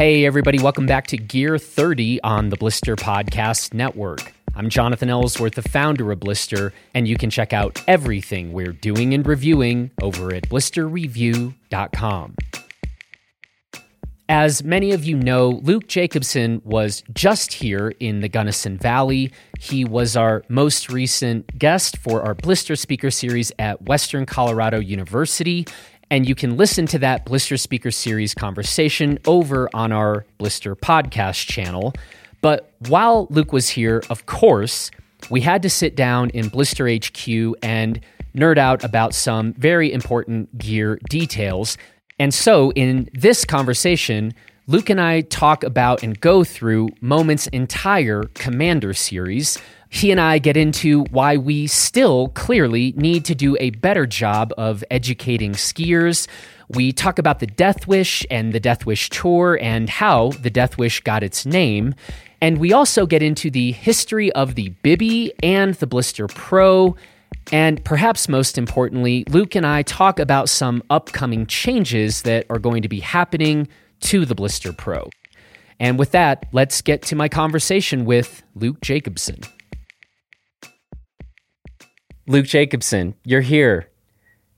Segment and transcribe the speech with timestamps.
[0.00, 4.32] Hey, everybody, welcome back to Gear 30 on the Blister Podcast Network.
[4.54, 9.12] I'm Jonathan Ellsworth, the founder of Blister, and you can check out everything we're doing
[9.12, 12.34] and reviewing over at blisterreview.com.
[14.30, 19.32] As many of you know, Luke Jacobson was just here in the Gunnison Valley.
[19.58, 25.66] He was our most recent guest for our Blister Speaker Series at Western Colorado University.
[26.10, 31.46] And you can listen to that Blister Speaker Series conversation over on our Blister podcast
[31.46, 31.94] channel.
[32.40, 34.90] But while Luke was here, of course,
[35.30, 37.28] we had to sit down in Blister HQ
[37.62, 38.00] and
[38.34, 41.76] nerd out about some very important gear details.
[42.18, 44.34] And so, in this conversation,
[44.66, 49.58] Luke and I talk about and go through Moment's entire Commander series.
[49.92, 54.54] He and I get into why we still clearly need to do a better job
[54.56, 56.26] of educating skiers.
[56.68, 60.78] We talk about the Death Wish and the Death Wish Tour and how the Death
[60.78, 61.94] Wish got its name.
[62.40, 66.96] And we also get into the history of the Bibby and the Blister Pro
[67.52, 72.82] and perhaps most importantly, Luke and I talk about some upcoming changes that are going
[72.82, 73.68] to be happening
[74.00, 75.10] to the Blister Pro.
[75.78, 79.40] And with that, let's get to my conversation with Luke Jacobson.
[82.30, 83.88] Luke Jacobson, you're here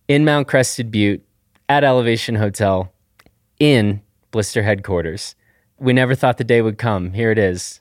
[0.07, 1.25] in Mount Crested Butte
[1.71, 2.93] at Elevation Hotel
[3.59, 5.35] in Blister headquarters.
[5.79, 7.15] We never thought the day would come.
[7.15, 7.81] Here it is.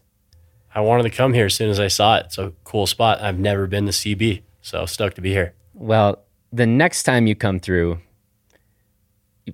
[0.74, 2.28] I wanted to come here as soon as I saw it.
[2.28, 3.22] It's a cool spot.
[3.22, 4.44] I've never been to CB.
[4.62, 5.56] So stoked to be here.
[5.74, 8.00] Well, the next time you come through,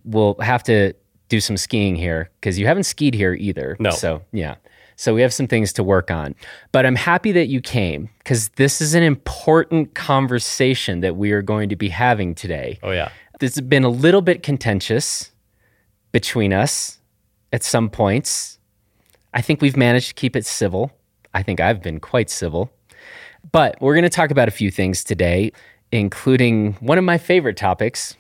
[0.04, 0.94] we'll have to
[1.30, 3.76] do some skiing here because you haven't skied here either.
[3.80, 3.90] No.
[3.90, 4.58] So, yeah.
[4.98, 6.36] So we have some things to work on.
[6.72, 11.44] But I'm happy that you came because this is an important conversation that we are
[11.44, 12.80] going to be having today.
[12.82, 13.10] Oh, yeah.
[13.40, 15.32] This has been a little bit contentious
[16.12, 17.00] between us
[17.54, 18.58] at some points.
[19.36, 20.92] I think we've managed to keep it civil.
[21.34, 22.72] I think I've been quite civil.
[23.52, 25.52] But we're going to talk about a few things today,
[25.92, 28.16] including one of my favorite topics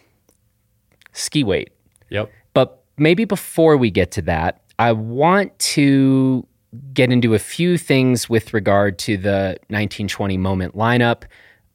[1.12, 1.72] ski weight.
[2.12, 2.32] Yep.
[2.54, 6.46] But maybe before we get to that, I want to
[6.94, 11.24] get into a few things with regard to the 1920 moment lineup.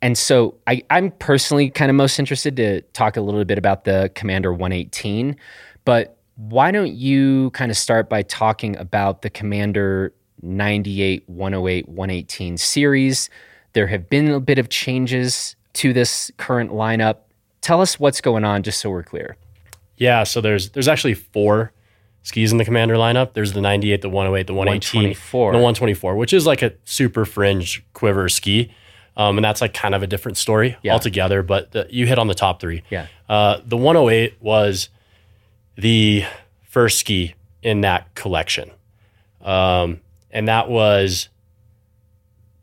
[0.00, 3.84] And so I, am personally kind of most interested to talk a little bit about
[3.84, 5.36] the Commander 118.
[5.84, 10.12] But why don't you kind of start by talking about the Commander
[10.42, 13.30] 98, 108, 118 series.
[13.72, 17.18] There have been a bit of changes to this current lineup.
[17.60, 19.36] Tell us what's going on just so we're clear.
[19.96, 21.72] Yeah, so there's there's actually four
[22.22, 23.32] skis in the Commander lineup.
[23.34, 25.52] There's the 98, the 108, the 118, 124.
[25.52, 28.72] the 124, which is like a super fringe quiver ski.
[29.16, 30.94] Um, and that's like kind of a different story yeah.
[30.94, 32.82] altogether, but the, you hit on the top three.
[32.88, 33.06] Yeah.
[33.28, 34.88] Uh, the 108 was
[35.76, 36.24] the
[36.62, 38.70] first ski in that collection.
[39.42, 40.00] Um,
[40.30, 41.28] and that was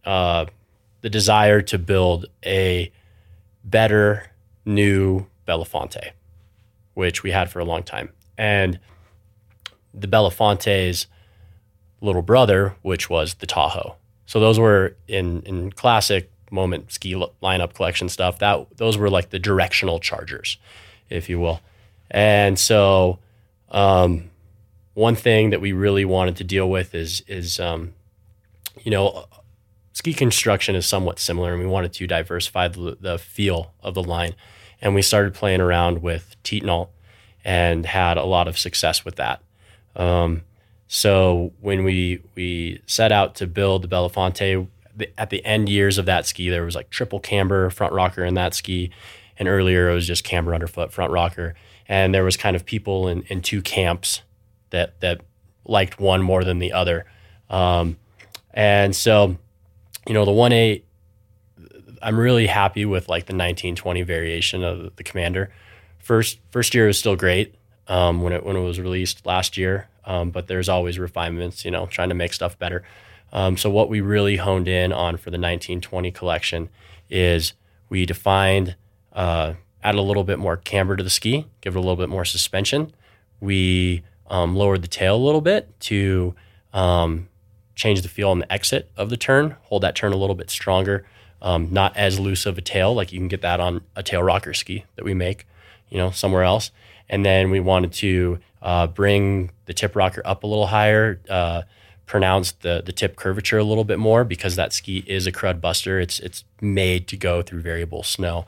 [0.06, 0.46] uh,
[1.02, 2.92] the desire to build a
[3.64, 4.32] better
[4.66, 6.12] new Belafonte,
[6.94, 8.10] which we had for a long time.
[8.38, 8.80] And
[9.94, 11.08] the Belafonte's
[12.02, 13.96] little brother, which was the Tahoe.
[14.26, 18.40] So those were in in classic moment ski lineup collection stuff.
[18.40, 20.58] That those were like the directional chargers,
[21.10, 21.62] if you will.
[22.12, 23.20] And so
[23.70, 24.30] um,
[24.94, 27.94] one thing that we really wanted to deal with is is um,
[28.84, 29.26] you know
[29.94, 34.04] ski construction is somewhat similar, and we wanted to diversify the, the feel of the
[34.04, 34.36] line,
[34.82, 36.90] and we started playing around with Titanal
[37.44, 39.42] and had a lot of success with that.
[39.96, 40.44] Um,
[40.88, 44.68] so when we we set out to build the Belafonte,
[45.18, 48.34] at the end years of that ski, there was like triple camber front rocker in
[48.34, 48.92] that ski,
[49.38, 51.56] and earlier it was just camber underfoot front rocker,
[51.88, 54.22] and there was kind of people in, in two camps
[54.72, 55.22] that that
[55.66, 57.06] liked one more than the other.
[57.50, 57.98] Um,
[58.52, 59.38] and so,
[60.08, 60.86] you know, the one eight,
[62.02, 65.52] I'm really happy with like the 1920 variation of the Commander.
[66.00, 67.59] First first year was still great
[67.90, 71.66] um, when it when it was released last year, um, but there's always refinements.
[71.66, 72.84] You know, trying to make stuff better.
[73.32, 76.70] Um, so what we really honed in on for the 1920 collection
[77.10, 77.54] is
[77.90, 78.76] we defined,
[79.14, 79.54] uh,
[79.84, 82.26] added a little bit more camber to the ski, give it a little bit more
[82.26, 82.94] suspension.
[83.40, 86.36] We um, lowered the tail a little bit to
[86.74, 87.30] um,
[87.76, 90.50] change the feel on the exit of the turn, hold that turn a little bit
[90.50, 91.06] stronger,
[91.42, 94.22] um, not as loose of a tail like you can get that on a tail
[94.22, 95.48] rocker ski that we make,
[95.90, 96.72] you know, somewhere else.
[97.10, 101.64] And then we wanted to uh, bring the tip rocker up a little higher, uh,
[102.06, 105.62] pronounce the the tip curvature a little bit more because that ski is a crud
[105.62, 106.00] buster.
[106.00, 108.46] It's it's made to go through variable snow,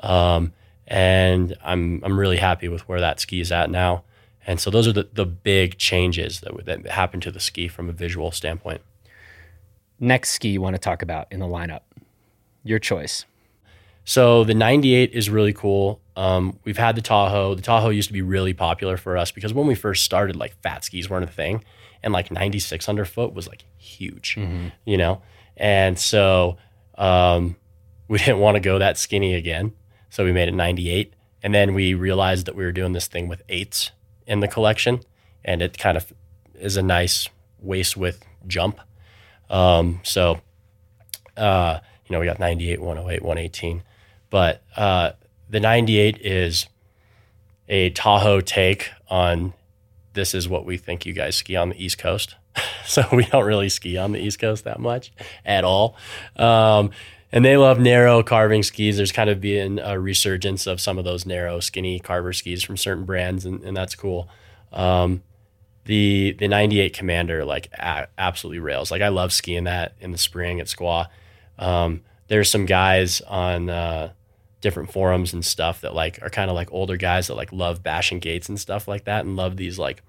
[0.00, 0.52] um,
[0.86, 4.04] and I'm I'm really happy with where that ski is at now
[4.46, 7.88] And so those are the, the big changes that, that happened to the ski from
[7.88, 8.80] a visual standpoint.
[9.98, 11.82] Next ski you want to talk about in the lineup?
[12.64, 13.26] Your choice.
[14.04, 16.00] So the 98 is really cool.
[16.20, 17.54] Um, we've had the Tahoe.
[17.54, 20.54] The Tahoe used to be really popular for us because when we first started, like
[20.60, 21.64] fat skis weren't a thing,
[22.02, 24.68] and like 96 underfoot was like huge, mm-hmm.
[24.84, 25.22] you know.
[25.56, 26.58] And so
[26.98, 27.56] um,
[28.06, 29.72] we didn't want to go that skinny again,
[30.10, 31.14] so we made it 98.
[31.42, 33.90] And then we realized that we were doing this thing with eights
[34.26, 35.00] in the collection,
[35.42, 36.12] and it kind of
[36.54, 37.30] is a nice
[37.60, 38.78] waist width jump.
[39.48, 40.42] Um, so,
[41.38, 43.82] uh, you know, we got 98, 108, 118.
[44.28, 45.12] But uh,
[45.50, 46.66] the 98 is
[47.68, 49.52] a Tahoe take on
[50.12, 52.36] this is what we think you guys ski on the East Coast.
[52.86, 55.12] so we don't really ski on the East Coast that much
[55.44, 55.96] at all.
[56.36, 56.90] Um,
[57.32, 58.96] and they love narrow carving skis.
[58.96, 62.76] There's kind of been a resurgence of some of those narrow, skinny carver skis from
[62.76, 64.28] certain brands, and, and that's cool.
[64.72, 65.22] Um,
[65.84, 68.90] the the 98 Commander like a- absolutely rails.
[68.90, 71.06] Like I love skiing that in the spring at Squaw.
[71.58, 74.12] Um, there's some guys on uh,
[74.60, 77.82] different forums and stuff that like are kind of like older guys that like love
[77.82, 80.02] bashing gates and stuff like that and love these like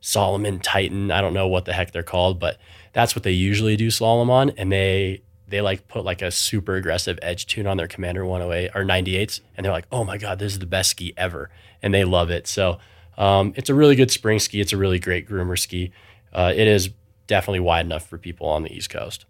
[0.00, 1.10] Salomon Titan.
[1.10, 2.58] I don't know what the heck they're called, but
[2.92, 4.50] that's what they usually do slalom on.
[4.50, 8.70] And they they like put like a super aggressive edge tune on their Commander 108
[8.74, 11.50] or 98s, and they're like, oh my god, this is the best ski ever,
[11.82, 12.46] and they love it.
[12.46, 12.78] So
[13.16, 14.60] um, it's a really good spring ski.
[14.60, 15.92] It's a really great groomer ski.
[16.32, 16.90] Uh, it is
[17.26, 19.24] definitely wide enough for people on the East Coast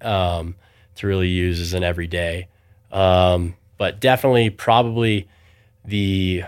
[0.00, 0.56] um,
[0.96, 2.48] to really use as an everyday.
[2.90, 5.26] Um, but definitely probably
[5.84, 6.44] the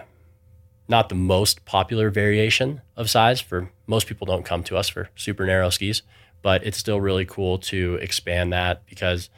[0.86, 5.10] not the most popular variation of size for most people don't come to us for
[5.16, 6.02] super narrow skis
[6.42, 9.30] but it's still really cool to expand that because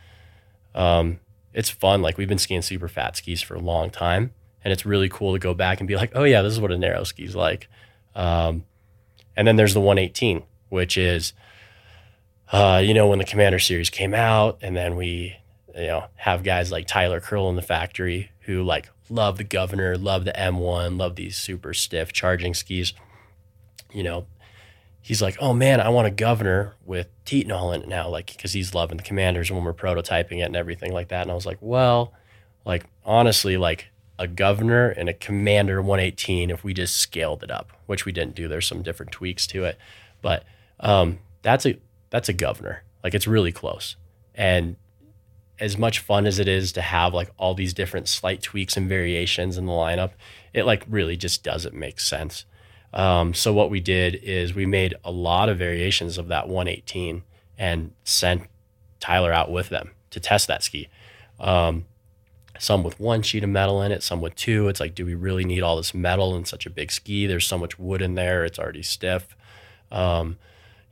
[0.75, 1.19] um,
[1.55, 2.03] it's fun.
[2.03, 5.33] Like we've been skiing super fat skis for a long time and it's really cool
[5.33, 7.67] to go back and be like oh yeah this is what a narrow ski's like.
[8.15, 8.67] Um,
[9.35, 11.33] and then there's the 118 which is
[12.53, 15.39] uh, you know when the commander series came out and then we
[15.77, 19.97] you know, have guys like Tyler Curl in the factory who like love the governor,
[19.97, 22.95] love the M1, love these super stiff charging skis.
[23.93, 24.27] You know,
[25.03, 28.53] he's like, oh man, I want a governor with Titanal in it now, like because
[28.53, 31.23] he's loving the commanders when we're prototyping it and everything like that.
[31.23, 32.13] And I was like, well,
[32.65, 33.89] like honestly, like
[34.19, 38.35] a governor and a commander 118 if we just scaled it up, which we didn't
[38.35, 38.49] do.
[38.49, 39.79] There's some different tweaks to it,
[40.23, 40.45] but
[40.81, 41.79] um, that's a
[42.11, 42.83] that's a governor.
[43.05, 43.97] Like it's really close,
[44.35, 44.77] and
[45.59, 48.89] as much fun as it is to have like all these different slight tweaks and
[48.89, 50.11] variations in the lineup,
[50.53, 52.45] it like really just doesn't make sense.
[52.93, 57.23] Um, so what we did is we made a lot of variations of that 118
[57.59, 58.43] and sent
[59.01, 60.89] Tyler out with them to test that ski.
[61.39, 61.87] Um,
[62.59, 64.69] some with one sheet of metal in it, some with two.
[64.69, 67.27] It's like, do we really need all this metal in such a big ski?
[67.27, 69.37] There's so much wood in there; it's already stiff.
[69.93, 70.39] Um,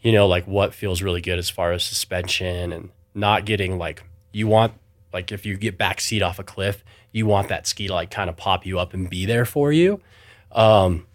[0.03, 4.05] you know, like what feels really good as far as suspension and not getting like
[4.35, 4.73] you want
[5.13, 8.29] like if you get backseat off a cliff, you want that ski to like kind
[8.29, 10.01] of pop you up and be there for you.
[10.51, 11.07] Um,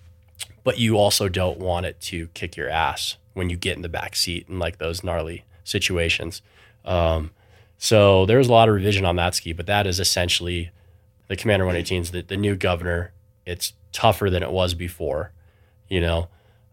[0.63, 3.89] but you also don't want it to kick your ass when you get in the
[3.89, 6.41] back seat in like those gnarly situations.
[6.85, 7.31] Um,
[7.77, 10.71] so there's a lot of revision on that ski, but that is essentially
[11.27, 13.11] the Commander 118s, the, the new governor.
[13.45, 15.33] It's tougher than it was before,
[15.89, 16.29] you know.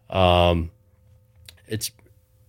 [0.09, 0.71] Um,
[1.67, 1.91] it's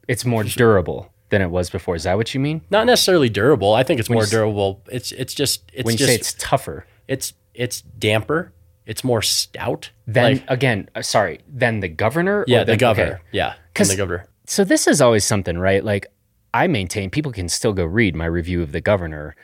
[0.07, 1.95] it's more durable than it was before.
[1.95, 2.63] Is that what you mean?
[2.71, 3.75] Not necessarily durable.
[3.75, 4.83] I think it's when more durable.
[4.91, 6.87] It's it's just it's when you just, say it's tougher.
[7.07, 8.53] It's it's damper.
[8.87, 9.91] It's more stout.
[10.07, 11.41] Then like, again, uh, sorry.
[11.47, 12.45] Then the governor.
[12.49, 13.15] Yeah, the governor.
[13.15, 13.23] Okay.
[13.33, 14.27] Yeah, the governor.
[14.47, 15.85] So this is always something, right?
[15.85, 16.07] Like
[16.55, 19.37] I maintain people can still go read my review of the governor.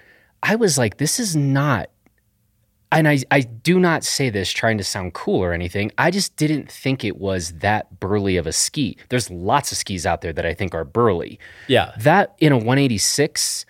[0.43, 1.91] I was like, this is not
[2.95, 5.91] and I, I do not say this trying to sound cool or anything.
[5.99, 8.97] I just didn't think it was that burly of a ski.
[9.09, 11.39] There's lots of skis out there that I think are burly.
[11.69, 11.93] Yeah.
[11.99, 13.67] That in a 186,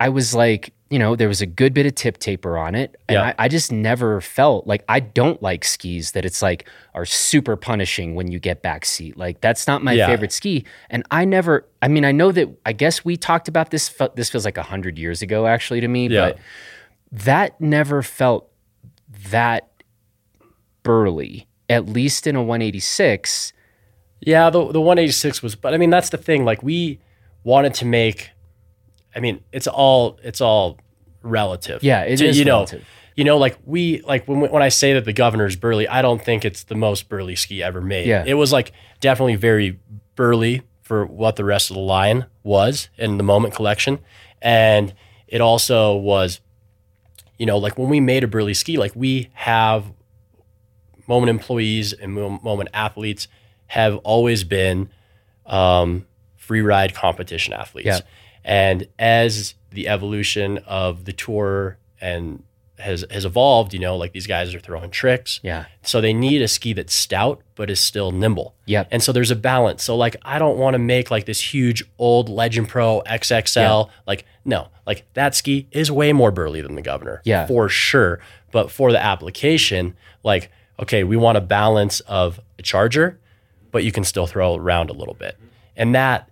[0.00, 2.96] I was like, you know, there was a good bit of tip taper on it.
[3.08, 3.34] And yeah.
[3.38, 7.56] I, I, just never felt like I don't like skis that it's like are super
[7.56, 9.16] punishing when you get back seat.
[9.16, 10.06] Like that's not my yeah.
[10.06, 10.64] favorite ski.
[10.88, 13.92] And I never, I mean, I know that I guess we talked about this.
[14.14, 16.30] This feels like a hundred years ago actually to me, yeah.
[16.30, 16.38] but
[17.10, 18.48] that never felt
[19.30, 19.70] that
[20.82, 23.52] burly, at least in a 186.
[24.20, 26.44] Yeah, the the 186 was, but I mean that's the thing.
[26.44, 27.00] Like we
[27.44, 28.30] wanted to make.
[29.14, 30.78] I mean, it's all it's all
[31.22, 31.82] relative.
[31.82, 32.80] Yeah, it to, is you relative.
[32.80, 36.02] Know, you know, like we like when when I say that the governor's burly, I
[36.02, 38.06] don't think it's the most burly ski ever made.
[38.06, 38.24] Yeah.
[38.26, 39.78] it was like definitely very
[40.14, 43.98] burly for what the rest of the line was in the moment collection,
[44.40, 44.94] and
[45.26, 46.40] it also was
[47.38, 49.92] you know, like when we made a burly ski, like we have
[51.08, 53.28] Moment employees and Moment athletes
[53.68, 54.90] have always been
[55.44, 57.86] um, free ride competition athletes.
[57.86, 58.00] Yeah.
[58.44, 62.42] And as the evolution of the tour and
[62.78, 65.40] has has evolved, you know, like these guys are throwing tricks.
[65.42, 65.66] Yeah.
[65.82, 68.54] So they need a ski that's stout but is still nimble.
[68.66, 68.88] Yep.
[68.90, 69.82] And so there's a balance.
[69.82, 73.90] So like I don't want to make like this huge old Legend Pro XXL.
[74.06, 77.22] Like no, like that ski is way more burly than the Governor.
[77.24, 77.46] Yeah.
[77.46, 78.20] For sure.
[78.52, 83.18] But for the application, like okay, we want a balance of a charger,
[83.70, 85.38] but you can still throw around a little bit.
[85.76, 86.30] And that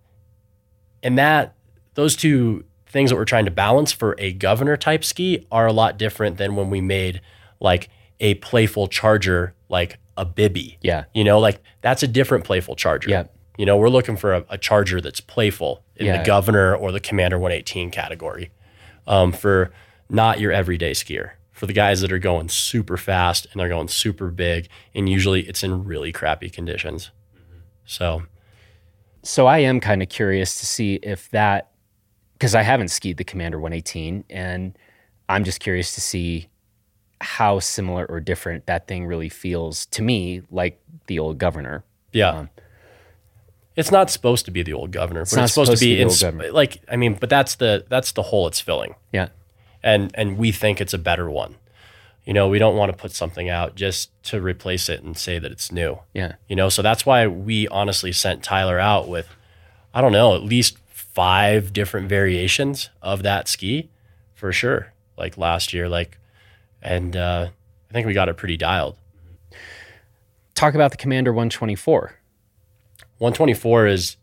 [1.02, 1.54] and that
[1.94, 5.72] those two things that we're trying to balance for a governor type ski are a
[5.72, 7.20] lot different than when we made
[7.60, 10.78] like a playful charger like a bibby.
[10.80, 11.04] Yeah.
[11.12, 13.10] You know, like that's a different playful charger.
[13.10, 13.24] Yeah.
[13.58, 16.18] You know, we're looking for a, a charger that's playful in Yeah.
[16.18, 18.50] the governor or the commander 118 category
[19.08, 19.72] um, for
[20.08, 21.32] not your everyday skier.
[21.50, 25.42] For the guys that are going super fast and they're going super big, and usually
[25.48, 27.10] it's in really crappy conditions.
[27.84, 28.22] So,
[29.22, 31.70] So I am kind of curious to see if that,
[32.44, 34.76] because I haven't skied the Commander 118, and
[35.30, 36.48] I'm just curious to see
[37.22, 41.84] how similar or different that thing really feels to me, like the old Governor.
[42.12, 42.28] Yeah.
[42.28, 42.50] Um,
[43.76, 46.08] it's not supposed to be the old governor, but not it's supposed, to be, in,
[46.08, 46.52] old governor.
[46.52, 48.94] like I mean, but that's the that's the hole it's filling.
[49.10, 49.30] Yeah.
[49.82, 51.56] And and we think it's a better one.
[52.26, 55.38] You know, we don't want to put something out just to replace it and say
[55.38, 55.98] that it's new.
[56.12, 56.34] Yeah.
[56.46, 59.28] You know, so that's why we honestly sent Tyler out with
[59.94, 60.76] I don't know, at least
[61.14, 63.88] 5 different variations of that ski
[64.34, 64.92] for sure.
[65.16, 66.18] Like last year like
[66.82, 67.48] and uh
[67.90, 68.96] I think we got it pretty dialed.
[70.54, 72.14] Talk about the Commander 124.
[73.18, 74.16] 124 is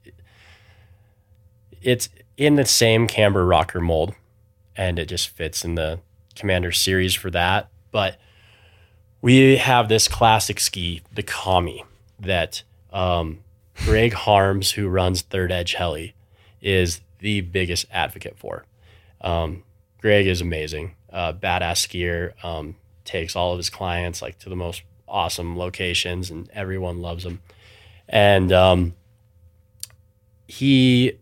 [1.81, 4.13] it's in the same camber rocker mold
[4.75, 5.99] and it just fits in the
[6.35, 8.17] commander series for that but
[9.21, 11.83] we have this classic ski the kami
[12.19, 13.39] that um,
[13.85, 16.13] greg harms who runs third edge heli
[16.61, 18.65] is the biggest advocate for
[19.21, 19.63] um,
[19.99, 22.75] greg is amazing uh, badass skier um,
[23.05, 27.41] takes all of his clients like to the most awesome locations and everyone loves him
[28.07, 28.93] and um,
[30.47, 31.13] he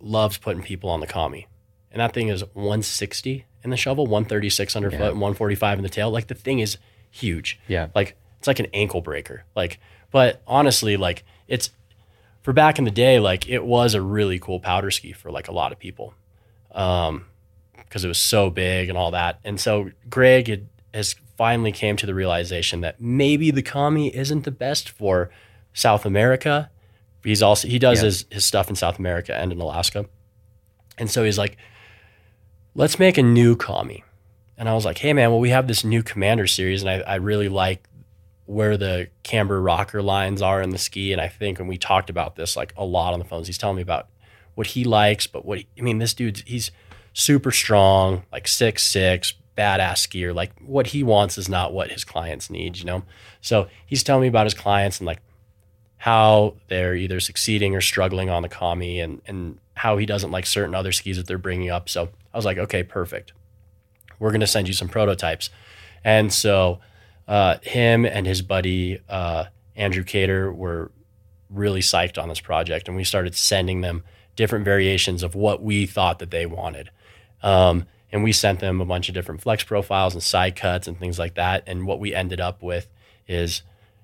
[0.00, 1.46] loves putting people on the Kami.
[1.92, 5.06] And that thing is 160 in the shovel, 136 underfoot, Yeah.
[5.10, 6.10] and 145 in the tail.
[6.10, 6.78] Like the thing is
[7.10, 7.60] huge.
[7.68, 7.88] Yeah.
[7.94, 9.44] Like it's like an ankle breaker.
[9.54, 9.78] Like,
[10.10, 11.70] but honestly, like it's
[12.44, 15.48] for back in the day, like it was a really cool powder ski for like
[15.48, 16.14] a lot of people.
[16.70, 17.26] Um,
[17.76, 19.38] because it was so big and all that.
[19.44, 24.44] And so Greg had, has finally came to the realization that maybe the Kami isn't
[24.44, 25.30] the best for
[25.72, 26.70] South America.
[27.22, 28.04] He's also he does Yeah.
[28.06, 30.06] his his stuff in South America and in Alaska.
[30.98, 31.56] And so he's like,
[32.74, 34.02] let's make a new Kami.
[34.58, 36.98] And I was like, hey man, well we have this new commander series and I,
[37.00, 37.88] I really like
[38.46, 41.12] where the camber rocker lines are in the ski.
[41.12, 43.58] And I think when we talked about this like a lot on the phones, he's
[43.58, 44.08] telling me about
[44.54, 46.70] what he likes, but what he, I mean, this dude's he's
[47.12, 50.34] super strong, like six six, badass skier.
[50.34, 53.04] Like what he wants is not what his clients need, you know.
[53.40, 55.20] So he's telling me about his clients and like
[55.98, 60.46] how they're either succeeding or struggling on the Kami, and and how he doesn't like
[60.46, 61.88] certain other skis that they're bringing up.
[61.88, 63.32] So I was like, okay, perfect.
[64.18, 65.50] We're gonna send you some prototypes,
[66.04, 66.80] and so
[67.26, 69.44] uh, him and his buddy uh,
[69.76, 70.90] Andrew Cater were
[71.50, 74.02] really psyched on this project, and we started sending them
[74.36, 76.90] different variations of what we thought that they wanted.
[77.42, 80.98] Um, and we sent them a bunch of different flex profiles and side cuts and
[80.98, 81.64] things like that.
[81.66, 82.88] And what we ended up with
[83.26, 83.62] is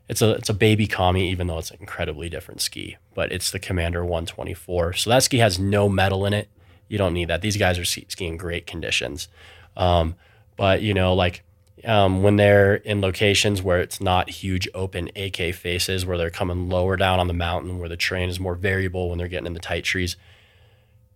[0.08, 2.96] it's a it's a baby Kami, even though it's an incredibly different ski.
[3.14, 4.94] But it's the Commander 124.
[4.94, 6.48] So that ski has no metal in it.
[6.88, 7.40] You don't need that.
[7.40, 9.28] These guys are ski- skiing great conditions.
[9.76, 10.16] Um,
[10.56, 11.44] but you know, like
[11.84, 16.68] um, when they're in locations where it's not huge open AK faces, where they're coming
[16.68, 19.54] lower down on the mountain, where the terrain is more variable when they're getting in
[19.54, 20.16] the tight trees,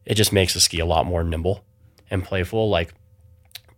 [0.05, 1.65] it just makes the ski a lot more nimble
[2.11, 2.69] and playful.
[2.69, 2.95] Like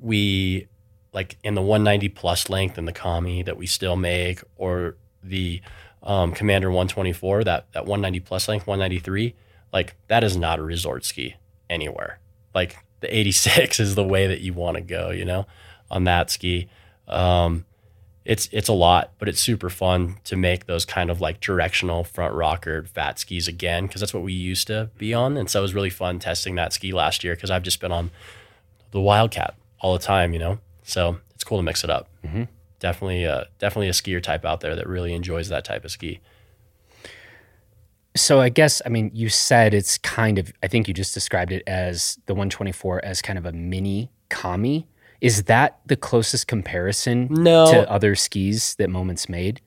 [0.01, 0.69] we,
[1.13, 5.61] like in the 190 plus length in the Kami that we still make, or the
[6.03, 9.35] um, Commander 124, that that 190 plus length, 193,
[9.73, 11.37] like that is not a resort ski
[11.69, 12.19] anywhere.
[12.55, 15.47] Like the 86 is the way that you want to go, you know,
[15.91, 16.69] on that ski.
[17.09, 17.65] Um,
[18.25, 22.03] it's it's a lot, but it's super fun to make those kind of like directional
[22.05, 25.61] front rocker fat skis again because that's what we used to be on, and so
[25.61, 28.11] it was really fun testing that ski last year because I've just been on
[28.91, 30.59] the Wildcat all the time, you know.
[30.83, 32.09] So it's cool to mix it up.
[32.25, 32.45] Mm-hmm.
[32.81, 36.21] Definitely, uh, definitely a skier type out there that really enjoys that type of ski.
[38.17, 41.53] So I guess I mean you said it's kind of I think you just described
[41.53, 44.89] it as the 124 as kind of a mini Kami.
[45.21, 47.71] Is that the closest comparison No.
[47.73, 49.61] to other skis that Moments made?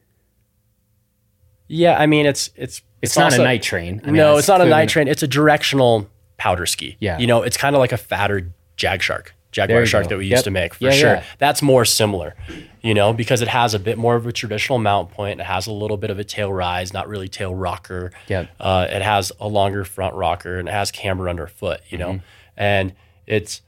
[1.67, 4.01] Yeah, I mean it's it's It's, not also- a night train.
[4.03, 5.07] I mean, no, it's not a night train.
[5.07, 6.97] It's a directional powder ski.
[6.99, 7.17] Yeah.
[7.17, 10.09] you know, it's kind of like a fatter Jag Shark, Jaguar Shark go.
[10.09, 10.31] that we Yep.
[10.31, 11.13] used to make for Yeah, sure.
[11.15, 11.23] yeah.
[11.37, 12.33] That's more similar,
[12.81, 15.39] you know, because it has a bit more of a traditional mount point.
[15.41, 18.11] It has a little bit of a tail rise, not really tail rocker.
[18.27, 18.49] Yep.
[18.59, 22.11] Uh, it has a longer front rocker and it has camber underfoot, you Mm-hmm.
[22.11, 22.19] know,
[22.57, 22.93] and
[23.27, 23.61] it's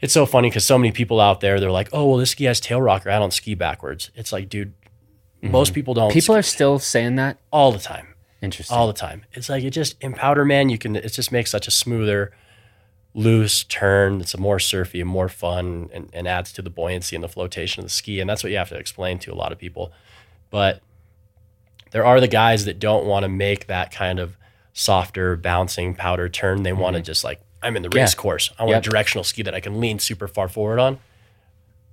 [0.00, 2.44] it's so funny because so many people out there they're like, oh well, this ski
[2.44, 3.10] has tail rocker.
[3.10, 4.10] I don't ski backwards.
[4.14, 4.74] It's like, dude,
[5.42, 6.08] most people don't.
[6.08, 6.14] Mm-hmm.
[6.14, 7.38] People are still saying that.
[7.52, 8.76] all the time Interesting.
[8.76, 9.24] all the time.
[9.32, 12.32] It's like it just in powder man, you can it just makes such a smoother,
[13.14, 14.20] loose turn.
[14.20, 17.28] It's a more surfy and more fun and, and adds to the buoyancy and the
[17.28, 18.20] flotation of the ski.
[18.20, 19.92] And that's what you have to explain to a lot of people.
[20.50, 20.82] But
[21.92, 24.36] there are the guys that don't want to make that kind of
[24.74, 26.62] softer, bouncing powder turn.
[26.62, 28.20] They want to just like, I'm in the race Yeah.
[28.20, 28.50] course.
[28.58, 28.82] I want Yep.
[28.86, 30.98] a directional ski that I can lean super far forward on.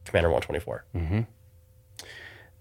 [0.06, 0.86] Commander 124.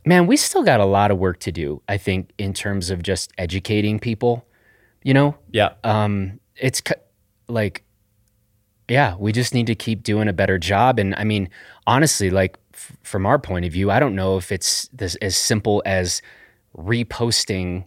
[0.05, 3.03] Man, we still got a lot of work to do, I think, in terms of
[3.03, 4.45] just educating people.
[5.05, 5.71] You know, Yeah.
[5.85, 6.95] um, it's ki-
[7.49, 7.85] like,
[8.89, 10.99] yeah, we just need to keep doing a better job.
[10.99, 11.49] And I mean,
[11.87, 15.37] honestly, like f- from our point of view, I don't know if it's this as
[15.37, 16.21] simple as
[16.77, 17.85] reposting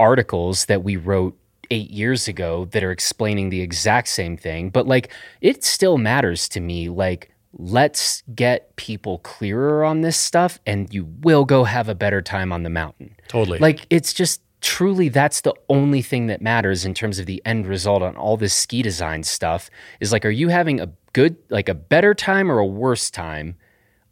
[0.00, 1.36] articles that we wrote
[1.72, 5.10] eight years ago that are explaining the exact same thing, but like
[5.40, 6.90] it still matters to me.
[6.90, 12.20] Like, let's get people clearer on this stuff, and you will go have a better
[12.20, 13.16] time on the mountain.
[13.28, 13.58] totally.
[13.58, 17.66] Like it's just truly that's the only thing that matters in terms of the end
[17.66, 21.68] result on all this ski design stuff is like are you having a good like
[21.68, 23.56] a better time or a worse time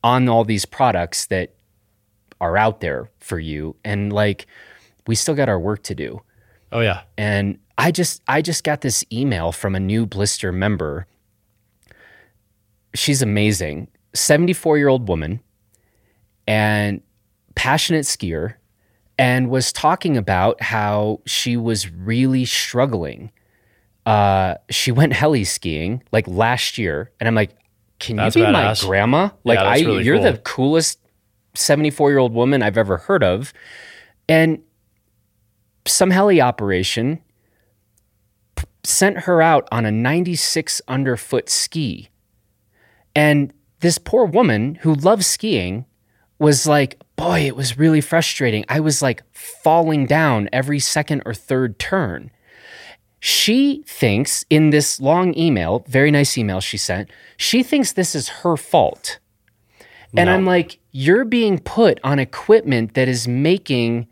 [0.03, 1.55] on all these products that
[2.41, 4.49] are out there for you and like
[5.07, 6.21] we still got our work to do
[6.73, 7.03] oh, yeah.
[7.17, 11.07] and I just I just got this email from a new blister member.
[12.95, 13.89] She's amazing.
[14.15, 15.41] 74-year-old woman
[16.47, 17.01] and
[17.55, 18.55] passionate skier
[19.19, 23.31] and was talking about how she was really struggling.
[24.05, 27.57] Uh, she went heli skiing like last year and I'm like,
[27.99, 29.31] "Can That's you be my grandma?
[29.45, 30.33] Like I that's really you're cool.
[30.33, 30.99] the coolest
[31.55, 33.55] 74-year-old woman I've ever heard of."
[34.29, 34.63] And
[35.87, 37.21] some heli operation
[38.57, 42.09] p- sent her out on a 96 underfoot ski.
[43.15, 45.87] And this poor woman who loves skiing
[46.39, 48.65] was like, boy, it was really frustrating.
[48.69, 52.31] I was like falling down every second or third turn.
[53.23, 58.29] She thinks in this long email, very nice email she sent, she thinks this is
[58.29, 59.19] her fault.
[60.17, 60.35] And No.
[60.35, 64.09] I'm like, you're being put on equipment that is making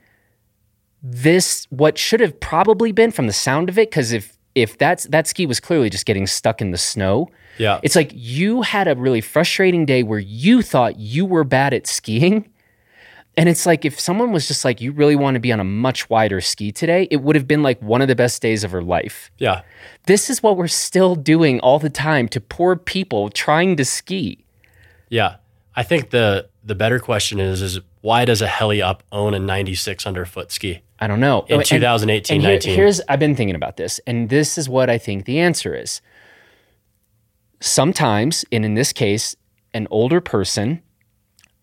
[1.03, 5.05] this what should have probably been from the sound of it because if if that's
[5.05, 7.79] that ski was clearly just getting stuck in the snow Yeah.
[7.83, 11.87] it's like you had a really frustrating day where you thought you were bad at
[11.87, 12.49] skiing
[13.37, 15.65] and it's like if someone was just like you really want to be on a
[15.65, 18.73] much wider ski today it would have been like one of the best days of
[18.73, 19.63] her life yeah.
[20.07, 24.45] this is what we're still doing all the time to poor people trying to ski
[25.11, 25.37] Yeah.
[25.77, 29.39] I think the the better question is is why does a heli up own a
[29.39, 32.75] 96 underfoot ski i don't know in oh, And- 2018 And here- 19?
[32.75, 36.01] here's I've been thinking about this, and this is what I think the answer is.
[37.61, 39.35] Sometimes, and in this case,
[39.75, 40.81] an older person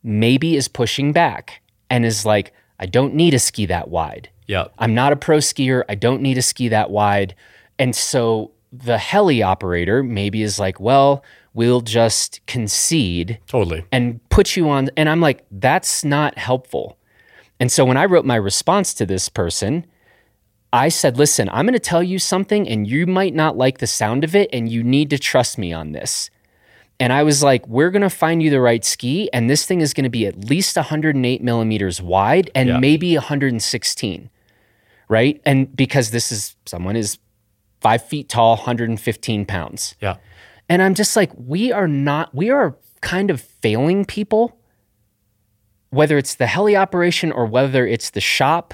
[0.03, 4.29] maybe is pushing back and is like, I don't need a ski that wide.
[4.47, 4.65] yeah.
[4.77, 5.83] I'm not a pro skier.
[5.87, 7.33] I don't need a ski that wide.
[7.79, 13.85] And so the heli operator maybe is like, well, we'll just concede Totally.
[13.91, 14.89] and put you on.
[14.97, 16.97] And I'm like, that's not helpful.
[17.59, 19.85] And so when I wrote my response to this person,
[20.73, 23.87] I said, listen, I'm going to tell you something and you might not like the
[23.87, 26.29] sound of it and you need to trust me on this.
[26.99, 29.29] And I was like, we're going to find you the right ski.
[29.33, 32.79] And this thing is going to be at least 108 millimeters wide and Yeah.
[32.79, 34.29] maybe 116.
[35.07, 35.41] Right.
[35.45, 37.19] And because this is someone is
[37.79, 39.95] five feet tall, 115 pounds.
[40.01, 40.17] Yeah.
[40.67, 44.57] And I'm just like, we are not, we are kind of failing people,
[45.89, 48.73] whether it's the heli operation or whether it's the shop.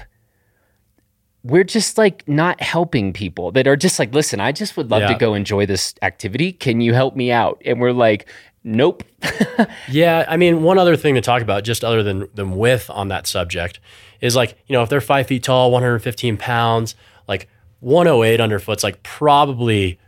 [1.44, 5.02] We're just like not helping people that are just like, listen, I just would love
[5.08, 6.52] to go enjoy this activity.
[6.52, 7.60] Can you help me out?
[7.64, 8.28] And we're like,
[8.62, 9.02] nope.
[9.88, 13.08] Yeah, I mean, one other thing to talk about, just other than than width on
[13.08, 13.80] that subject,
[14.20, 16.94] is like you know if they're five feet tall, 115 pounds,
[17.28, 17.48] like
[17.80, 19.98] 108 underfoot's like probably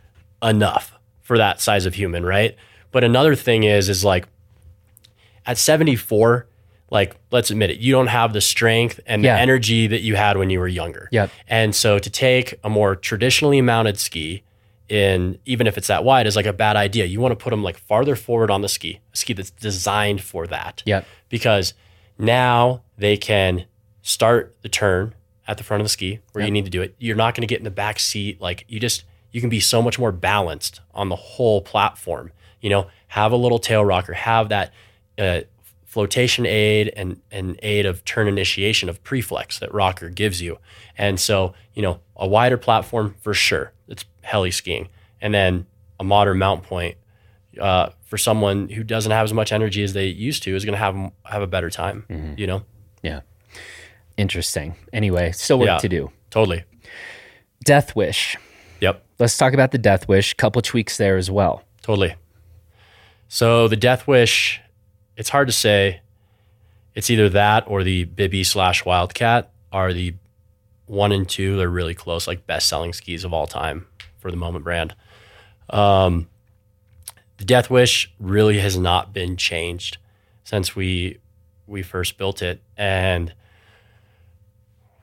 [0.41, 2.55] enough for that size of human, right?
[2.91, 4.27] But another thing is is like
[5.45, 6.47] at 74,
[6.91, 9.35] like let's admit it, you don't have the strength and Yeah.
[9.35, 11.09] the energy that you had when you were younger.
[11.11, 11.29] Yep.
[11.47, 14.43] And so to take a more traditionally mounted ski
[14.87, 17.05] in even if it's that wide is like a bad idea.
[17.05, 20.21] You want to put them like farther forward on the ski, a ski that's designed
[20.21, 20.83] for that.
[20.85, 21.05] Yep.
[21.29, 21.73] Because
[22.17, 23.65] now they can
[24.01, 25.15] start the turn
[25.47, 26.47] at the front of the ski where Yep.
[26.47, 26.95] you need to do it.
[26.99, 28.39] You're not going to get in the back seat.
[28.41, 32.31] Like you just you can be so much more balanced on the whole platform.
[32.61, 34.71] You know, have a little tail rocker, have that
[35.17, 35.41] uh,
[35.95, 40.57] flotation aid and and aid of turn initiation of preflex that rocker gives you.
[40.97, 43.71] And so, you know, a wider platform for sure.
[43.87, 44.89] It's heli skiing,
[45.21, 45.65] and then
[45.97, 46.97] a modern mount point
[47.61, 50.73] uh, for someone who doesn't have as much energy as they used to is going
[50.73, 52.35] to have have a better time.
[52.37, 52.63] You know,
[53.01, 53.21] Yeah.
[54.17, 54.75] Interesting.
[54.91, 55.77] Anyway, still work Yeah.
[55.77, 56.11] to do.
[56.29, 56.65] totally.
[57.63, 58.35] Death Wish.
[58.81, 59.01] Yep.
[59.17, 60.33] Let's talk about the Death Wish.
[60.33, 61.63] Couple tweaks there as well.
[61.81, 62.15] Totally.
[63.29, 64.59] So the Death Wish,
[65.17, 66.01] it's hard to say.
[66.93, 70.15] It's either that or the Bibby slash Wildcat are the
[70.85, 71.57] one and two.
[71.57, 73.87] They're really close, like best selling skis of all time
[74.19, 74.95] for the Moment brand.
[75.69, 76.27] Um,
[77.37, 79.97] the Death Wish really has not been changed
[80.43, 81.19] since we
[81.67, 83.33] we first built it, and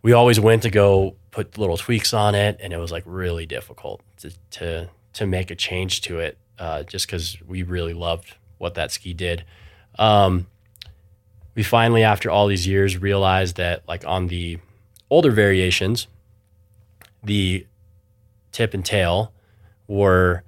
[0.02, 3.44] we always went to go put little tweaks on it, and it was like really
[3.44, 8.36] difficult to to, to make a change to it, uh, just because we really loved
[8.58, 9.44] what that ski did.
[9.98, 10.46] Um,
[11.54, 14.58] we finally, after all these years, realized that like on the
[15.10, 16.06] older variations,
[17.22, 17.66] the
[18.52, 19.32] tip and tail
[19.86, 20.42] were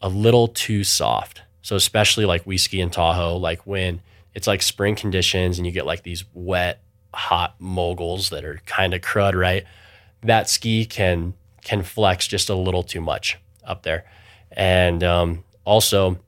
[0.00, 1.42] a little too soft.
[1.62, 4.00] So especially like we ski in Tahoe, like when
[4.34, 6.82] it's like spring conditions and you get like these wet,
[7.14, 9.64] hot moguls that are kind of crud, right?
[10.22, 14.04] That ski can can flex just a little too much up there.
[14.50, 16.18] And um, also,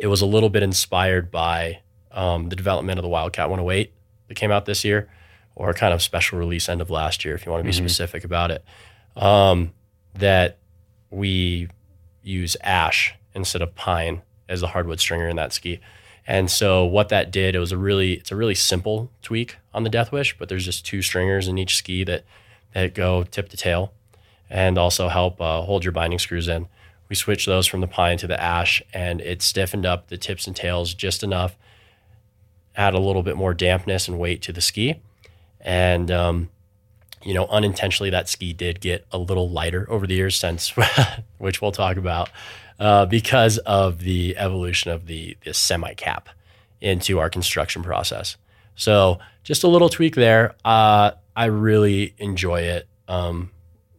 [0.00, 3.92] it was a little bit inspired by um, the development of the Wildcat 108
[4.28, 5.10] that came out this year,
[5.54, 8.24] or kind of special release end of last year, if you want to be specific
[8.24, 8.64] about it.
[9.14, 9.72] Um,
[10.14, 10.58] that
[11.10, 11.68] we
[12.22, 15.80] use ash instead of pine as the hardwood stringer in that ski.
[16.26, 19.84] And so what that did, it was a really it's a really simple tweak on
[19.84, 22.24] the Death Wish, but there's just two stringers in each ski that
[22.72, 23.92] that go tip to tail
[24.48, 26.68] and also help uh, hold your binding screws in.
[27.10, 30.46] We switched those from the pine to the ash, and it stiffened up the tips
[30.46, 31.58] and tails just enough,
[32.74, 35.02] add a little bit more dampness and weight to the ski,
[35.60, 36.48] and um,
[37.22, 40.72] you know, unintentionally, that ski did get a little lighter over the years since,
[41.38, 42.30] which we'll talk about,
[42.78, 46.28] uh, because of the evolution of the, the semi cap
[46.80, 48.36] into our construction process.
[48.74, 50.54] So, just a little tweak there.
[50.64, 52.86] Uh, I really enjoy it.
[53.08, 53.50] Um,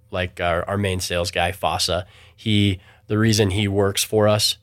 [0.10, 2.80] like our, our main sales guy, Fossa, he
[3.12, 4.56] the reason he works for us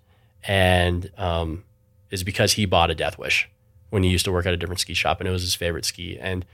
[0.42, 1.64] and um,
[2.10, 3.46] is because he bought a Death Wish
[3.90, 5.84] when he used to work at a different ski shop, and it was his favorite
[5.84, 6.18] ski.
[6.18, 6.46] And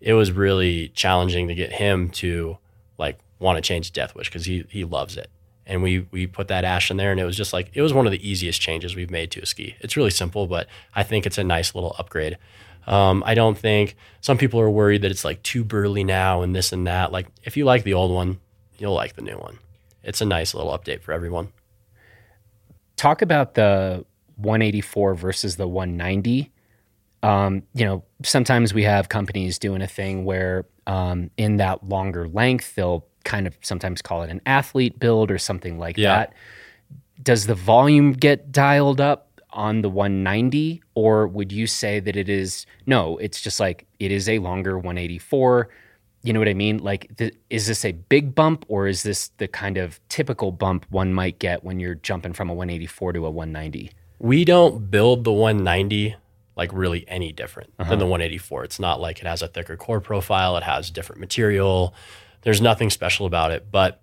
[0.00, 2.58] it was really challenging to get him to
[2.98, 5.30] like want to change Death Wish because he he loves it.
[5.64, 7.94] And we we put that ash in there, and it was just like it was
[7.94, 9.76] one of the easiest changes we've made to a ski.
[9.78, 12.38] It's really simple, but I think it's a nice little upgrade.
[12.88, 16.56] Um, I don't think some people are worried that it's like too burly now and
[16.56, 17.12] this and that.
[17.12, 18.40] Like if you like the old one,
[18.80, 19.60] you'll like the new one.
[20.06, 21.48] It's a nice little update for everyone.
[22.96, 26.50] Talk about the 184 versus the 190.
[27.22, 32.28] Um, you know, sometimes we have companies doing a thing where um, in that longer
[32.28, 36.16] length, they'll kind of sometimes call it an athlete build or something like Yeah.
[36.18, 36.34] that.
[37.22, 42.28] Does the volume get dialed up on the 190, or would you say that it
[42.28, 43.16] is no?
[43.16, 45.68] It's just like it is a longer 184.
[46.26, 46.78] You know what I mean?
[46.78, 50.84] Like, th- is this a big bump, or is this the kind of typical bump
[50.90, 53.92] one might get when you're jumping from a 184 to a 190?
[54.18, 56.16] We don't build the 190
[56.56, 57.96] like really any different than uh-huh.
[57.96, 58.64] the 184.
[58.64, 61.94] It's not like it has a thicker core profile, it has different material.
[62.42, 64.00] There's nothing special about it, but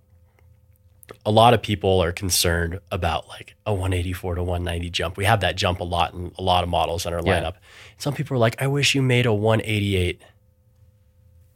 [1.25, 5.17] a lot of people are concerned about like a 184 to 190 jump.
[5.17, 7.41] We have that jump a lot in a lot of models in our Yeah.
[7.41, 7.55] lineup.
[7.97, 10.21] Some people are like, I wish you made a 188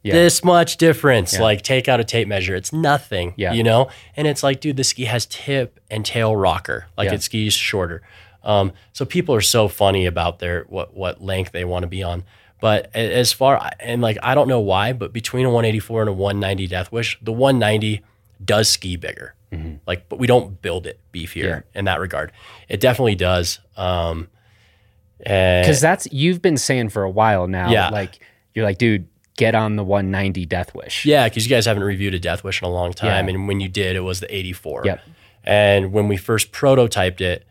[0.04, 0.14] Yeah.
[0.14, 1.34] this much difference.
[1.34, 1.42] Yeah.
[1.42, 2.56] Like take out a tape measure.
[2.56, 3.34] It's nothing.
[3.36, 3.54] Yeah.
[3.54, 3.90] You know?
[4.16, 6.86] And it's like, dude, the ski has tip and tail rocker.
[6.98, 7.16] Like Yeah.
[7.16, 8.02] it skis shorter.
[8.44, 12.04] Um, so people are so funny about their what what length they want to be
[12.04, 12.24] on.
[12.62, 16.14] But as far and like I don't know why, but between a 184 and a
[16.14, 18.02] 190 Death Wish, the 190
[18.44, 19.34] does ski bigger.
[19.88, 21.60] Like, but we don't build it beefier Yeah.
[21.74, 22.32] in that regard.
[22.70, 23.60] It definitely does.
[23.78, 24.28] Um,
[25.20, 27.70] Because that's you've been saying for a while now.
[27.72, 27.90] Yeah.
[27.90, 28.20] Like
[28.54, 29.08] you're like, dude,
[29.38, 31.06] get on the 190 Death Wish.
[31.06, 33.34] Yeah, because you guys haven't reviewed a Death Wish in a long time, Yeah.
[33.36, 34.82] and when you did, it was the 84.
[34.86, 35.00] Yep.
[35.46, 37.46] And when we first prototyped it,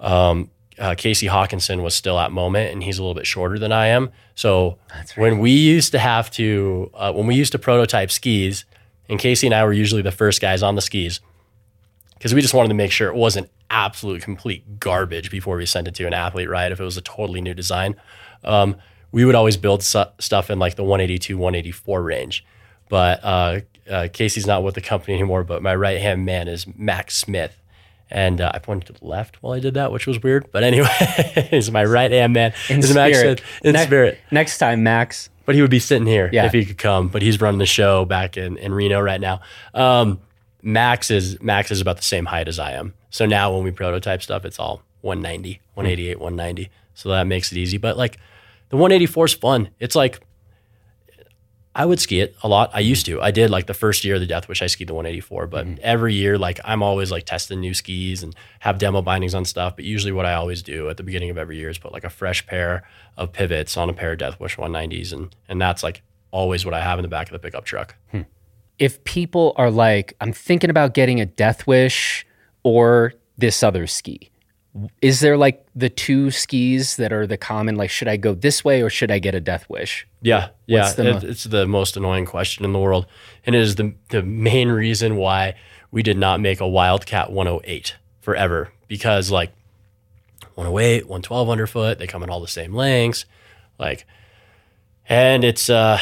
[0.00, 3.72] um, uh, Casey Hawkinson was still at Moment, and he's a little bit shorter than
[3.72, 4.10] I am.
[4.34, 4.78] So
[5.16, 8.64] when we used to have to, uh, when we used to prototype skis,
[9.08, 11.20] and Casey and I were usually the first guys on the skis,
[12.14, 15.88] because we just wanted to make sure it wasn't absolute complete garbage before we sent
[15.88, 16.70] it to an athlete, right?
[16.70, 17.96] If it was a totally new design,
[18.44, 18.76] um,
[19.14, 22.44] we would always build su- stuff in like the 182, 184 range.
[22.88, 25.44] But uh, uh, Casey's not with the company anymore.
[25.44, 27.56] But my right hand man is Max Smith,
[28.10, 30.50] and uh, I pointed to the left while I did that, which was weird.
[30.50, 32.52] But anyway, he's my right hand man.
[32.68, 33.38] In Is Max spirit.
[33.38, 34.18] Smith in Ne- spirit.
[34.32, 35.30] Next time, Max.
[35.46, 36.46] But he would be sitting here Yeah.
[36.46, 37.08] if he could come.
[37.08, 39.42] But he's running the show back in, in Reno right now.
[39.74, 40.20] Um,
[40.62, 42.94] Max is Max is about the same height as I am.
[43.10, 46.70] So now when we prototype stuff, it's all 190, 188, 190.
[46.94, 47.76] So that makes it easy.
[47.76, 48.18] But like
[48.74, 49.68] the 184 is fun.
[49.78, 50.20] It's like
[51.76, 52.70] I would ski it a lot.
[52.74, 53.22] I used to.
[53.22, 55.46] I did like the first year of the Death Wish, I skied the 184.
[55.46, 55.80] But mm-hmm.
[55.80, 59.76] every year, like I'm always like testing new skis and have demo bindings on stuff.
[59.76, 62.02] But usually, what I always do at the beginning of every year is put like
[62.02, 62.82] a fresh pair
[63.16, 66.74] of pivots on a pair of Death Wish 190s, and and that's like always what
[66.74, 67.94] I have in the back of the pickup truck.
[68.10, 68.22] Hmm.
[68.80, 72.26] If people are like, I'm thinking about getting a Death Wish
[72.64, 74.32] or this other ski,
[75.00, 77.76] is there like the two skis that are the common?
[77.76, 80.06] Like, should I go this way or should I get a Death Wish?
[80.20, 83.06] Yeah, yeah, the it- mo- it's the most annoying question in the world,
[83.46, 85.54] and it is the the main reason why
[85.90, 89.52] we did not make a Wildcat 108 forever because like
[90.56, 93.26] 108, 112 underfoot, they come in all the same lengths,
[93.78, 94.06] like,
[95.08, 95.98] and it's uh,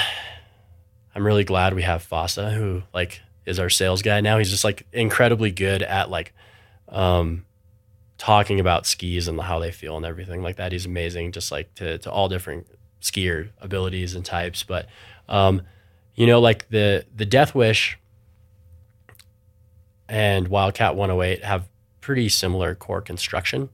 [1.14, 4.38] I'm really glad we have Fossa who like is our sales guy now.
[4.38, 6.32] He's just like incredibly good at like,
[6.88, 7.44] um,
[8.22, 10.70] talking about skis and how they feel and everything like that.
[10.70, 12.68] He's amazing, just like to to all different
[13.00, 14.62] skier abilities and types.
[14.62, 14.86] But
[15.28, 15.62] um,
[16.14, 17.98] you know, like the the Death Wish
[20.08, 21.68] and Wildcat 108 have
[22.00, 23.70] pretty similar core construction,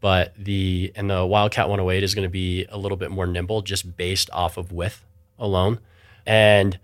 [0.00, 3.60] but the and the Wildcat 108 is going to be a little bit more nimble
[3.60, 5.04] just based off of width
[5.36, 5.80] alone,
[6.24, 6.78] and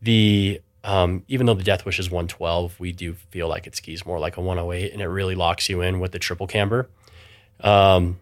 [0.00, 4.06] the um, even though the Death Wish is 112, we do feel like it skis
[4.06, 6.88] more like a 108, and it really locks you in with the triple camber.
[7.60, 8.20] Um,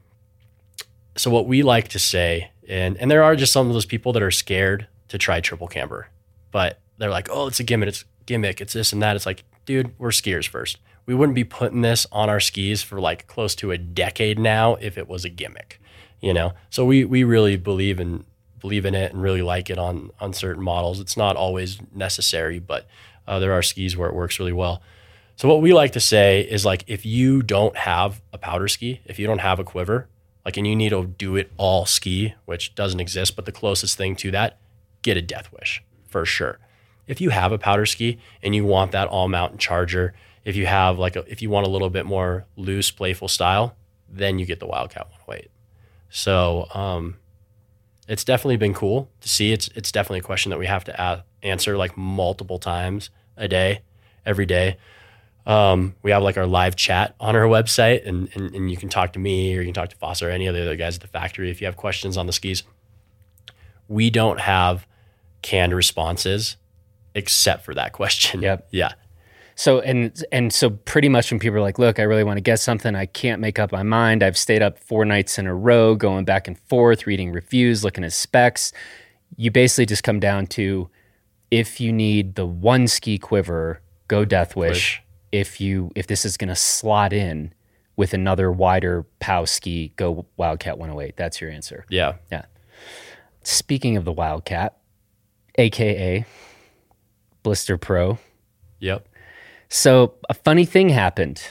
[1.14, 4.14] so what we like to say, and and there are just some of those people
[4.14, 6.08] that are scared to try triple camber,
[6.52, 9.14] but they're like, oh, it's a gimmick, it's gimmick, it's this and that.
[9.14, 10.78] It's like, dude, we're skiers first.
[11.04, 14.76] We wouldn't be putting this on our skis for like close to a decade now
[14.76, 15.82] if it was a gimmick,
[16.22, 16.54] you know.
[16.70, 18.24] So we we really believe in
[18.64, 20.98] believe in it and really like it on on certain models.
[20.98, 22.86] It's not always necessary, but
[23.26, 24.80] uh, there are skis where it works really well.
[25.36, 29.02] So what we like to say is like if you don't have a powder ski,
[29.04, 30.08] if you don't have a quiver,
[30.46, 33.98] like and you need to do it all ski, which doesn't exist, but the closest
[33.98, 34.58] thing to that,
[35.02, 36.58] get a Death Wish for sure.
[37.06, 40.14] If you have a powder ski and you want that all mountain charger,
[40.46, 43.76] if you have like a, if you want a little bit more loose, playful style,
[44.08, 45.50] then you get the Wildcat 108.
[46.08, 47.16] So um,
[48.08, 49.52] it's definitely been cool to see.
[49.52, 53.48] It's it's definitely a question that we have to a- answer like multiple times a
[53.48, 53.82] day,
[54.26, 54.76] every day.
[55.46, 58.88] Um, we have like our live chat on our website, and, and and you can
[58.88, 60.96] talk to me or you can talk to Foss or any of the other guys
[60.96, 62.62] at the factory if you have questions on the skis.
[63.88, 64.86] We don't have
[65.42, 66.56] canned responses
[67.14, 68.42] except for that question.
[68.42, 68.68] Yep.
[68.70, 68.92] Yeah.
[69.56, 72.42] So and and so pretty much when people are like, look, I really want to
[72.42, 74.22] get something, I can't make up my mind.
[74.22, 78.04] I've stayed up four nights in a row, going back and forth, reading reviews, looking
[78.04, 78.72] at specs.
[79.36, 80.88] You basically just come down to
[81.50, 84.70] if you need the one ski quiver, go Death Wish.
[84.70, 85.02] Wish.
[85.30, 87.52] If you if this is gonna slot in
[87.96, 91.16] with another wider POW ski, go Wildcat 108.
[91.16, 91.84] That's your answer.
[91.88, 92.14] Yeah.
[92.30, 92.46] Yeah.
[93.44, 94.78] Speaking of the Wildcat,
[95.58, 96.24] aka
[97.42, 98.18] Blister Pro,
[98.80, 99.08] Yep.
[99.74, 101.42] So a funny thing happened.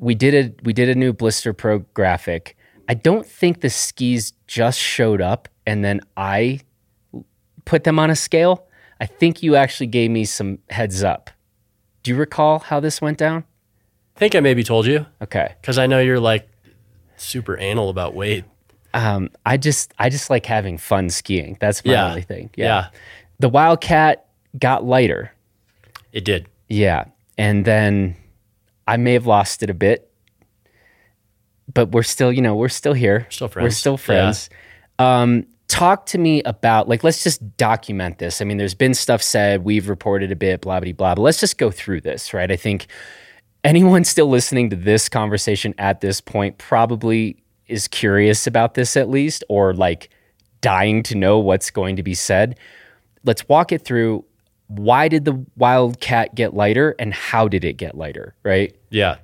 [0.00, 2.56] We did a we did a new Blister Pro graphic.
[2.88, 6.60] I don't think the skis just showed up and then I
[7.64, 8.66] put them on a scale.
[9.00, 11.30] I think you actually gave me some heads up.
[12.02, 13.44] Do you recall how this went down?
[14.16, 15.54] I think I maybe told you Okay.
[15.60, 16.48] because I know you're like
[17.16, 18.44] super anal about weight.
[18.94, 21.56] Um, I just I just like having fun skiing.
[21.60, 22.08] That's my Yeah.
[22.08, 22.50] only thing.
[22.56, 22.88] Yeah.
[23.38, 24.26] The Wildcat
[24.58, 25.30] got lighter.
[26.12, 26.48] It did.
[26.68, 27.04] Yeah.
[27.36, 28.16] And then
[28.86, 30.10] I may have lost it a bit,
[31.72, 33.26] but we're still, you know, we're still here.
[33.30, 33.64] Still friends.
[33.64, 34.50] We're still friends.
[34.98, 38.40] Um, talk to me about, like, let's just document this.
[38.40, 41.40] I mean, there's been stuff said, we've reported a bit, blah, blah, blah, but let's
[41.40, 42.50] just go through this, right?
[42.52, 42.86] I think
[43.64, 49.08] anyone still listening to this conversation at this point probably is curious about this at
[49.08, 50.10] least, or like
[50.60, 52.58] dying to know what's going to be said.
[53.24, 54.24] Let's walk it through.
[54.68, 58.74] Why did the Wildcat get lighter and how did it get lighter, right?
[58.90, 59.16] Yeah.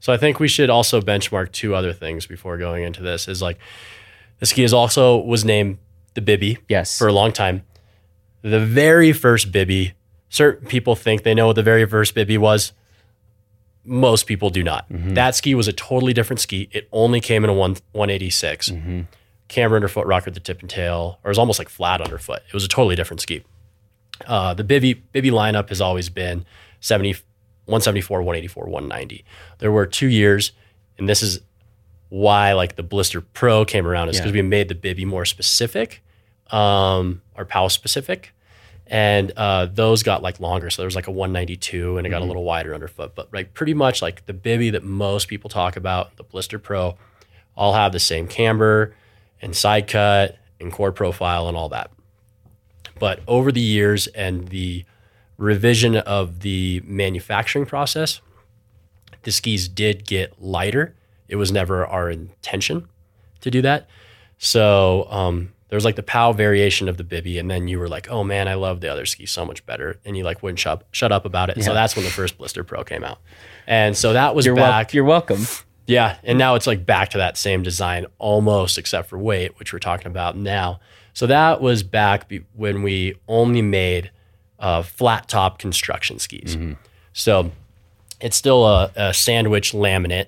[0.00, 3.26] So I think we should also benchmark two other things before going into this.
[3.26, 3.58] Is like
[4.38, 5.78] the ski is also was named
[6.14, 6.98] the Bibby Yes.
[6.98, 7.62] for a long time.
[8.42, 9.94] The very first Bibby,
[10.28, 12.72] certain people think they know what the very first Bibby was.
[13.86, 14.88] most people do not.
[14.90, 15.14] Mm-hmm.
[15.14, 16.68] That ski was a totally different ski.
[16.72, 18.70] It only came in a one 186.
[18.70, 19.00] Mm-hmm.
[19.48, 22.40] Camber underfoot, rocker at the tip and tail, or it was almost like flat underfoot.
[22.48, 23.44] It was a totally different ski.
[24.26, 26.44] Uh, the Bibby Bibby lineup has always been
[26.80, 27.12] 70,
[27.66, 29.24] 174, 184, 190.
[29.58, 30.52] There were two years,
[30.98, 31.40] and this is
[32.10, 36.02] why like the Blister Pro came around is because we made the Bibby more specific,
[36.50, 38.32] um, or POW specific,
[38.86, 40.70] and uh, those got like longer.
[40.70, 43.14] So there was like a 192, and it got a little wider underfoot.
[43.14, 46.96] But like pretty much like the Bibby that most people talk about, the Blister Pro,
[47.56, 48.94] all have the same camber
[49.42, 51.90] and side cut and core profile and all that.
[52.98, 54.84] But over the years and the
[55.36, 58.20] revision of the manufacturing process,
[59.22, 60.94] the skis did get lighter.
[61.28, 62.88] It was never our intention
[63.40, 63.88] to do that.
[64.38, 67.88] So um, there was like the POW variation of the Bibby, and then you were
[67.88, 70.58] like, "Oh man, I love the other ski so much better," and you like wouldn't
[70.58, 71.62] shut shut up about it.
[71.64, 73.18] So that's when the first Blister Pro came out,
[73.66, 74.92] and so that was You're, wel- back.
[74.92, 75.46] you're welcome.
[75.86, 79.72] Yeah, and now it's like back to that same design almost, except for weight, which
[79.72, 80.80] we're talking about now.
[81.14, 84.10] So that was back be- when we only made
[84.58, 86.56] uh, flat top construction skis.
[87.12, 87.50] So
[88.20, 90.26] it's still a, a sandwich laminate,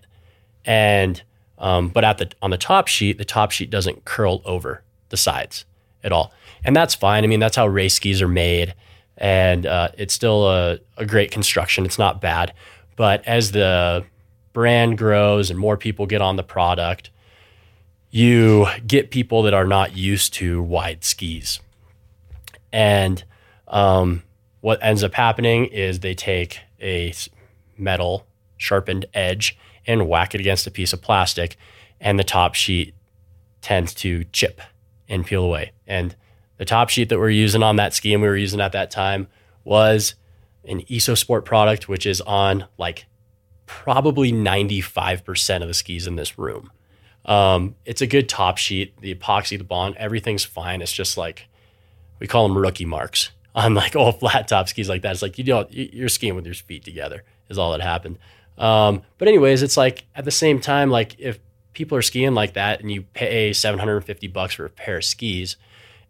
[0.64, 1.22] and
[1.58, 5.16] um, but at the on the top sheet, the top sheet doesn't curl over the
[5.16, 5.64] sides
[6.04, 6.32] at all,
[6.64, 7.24] and that's fine.
[7.24, 8.74] I mean, that's how race skis are made,
[9.16, 11.84] and uh, it's still a, a great construction.
[11.84, 12.52] It's not bad,
[12.96, 14.04] but as the
[14.52, 17.10] brand grows and more people get on the product,
[18.16, 21.60] you get people that are not used to wide skis.
[22.72, 23.22] And
[23.68, 24.22] um,
[24.62, 27.12] what ends up happening is they take a
[27.76, 28.26] metal
[28.56, 31.58] sharpened edge and whack it against a piece of plastic,
[32.00, 32.94] and the top sheet
[33.60, 34.62] tends to chip
[35.10, 35.72] and peel away.
[35.86, 36.16] And
[36.56, 38.90] the top sheet that we're using on that ski and we were using at that
[38.90, 39.28] time
[39.62, 40.14] was
[40.64, 43.04] an Isosport product, which is on like
[43.66, 46.70] probably 95% of the skis in this room.
[47.26, 48.98] Um, it's a good top sheet.
[49.00, 50.80] The epoxy, the bond, everything's fine.
[50.80, 51.48] It's just like
[52.20, 55.12] we call them rookie marks on like old flat top skis like that.
[55.12, 58.18] It's like you don't you- you're skiing with your feet together is all that happened.
[58.58, 61.38] Um, but anyways, it's like at the same time, like if
[61.74, 65.56] people are skiing like that and you pay 750 bucks for a pair of skis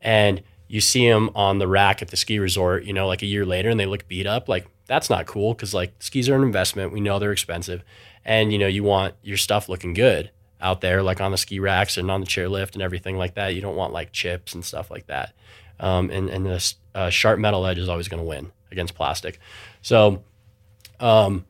[0.00, 3.26] and you see them on the rack at the ski resort, you know, like a
[3.26, 6.36] year later and they look beat up, like that's not cool because like skis are
[6.36, 6.92] an investment.
[6.92, 7.82] We know they're expensive
[8.24, 11.60] and you know, you want your stuff looking good out there, like on the ski
[11.60, 13.54] racks and on the chairlift and everything like that.
[13.54, 15.34] You don't want like chips and stuff like that.
[15.78, 19.38] Um, and and this uh, sharp metal edge is always going to win against plastic.
[19.82, 20.22] So,
[21.00, 21.44] um,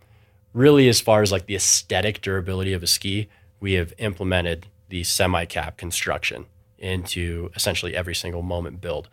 [0.53, 3.29] really, as far as like the aesthetic durability of a ski,
[3.61, 6.47] we have implemented the semi cap construction
[6.79, 9.09] into essentially every single moment build.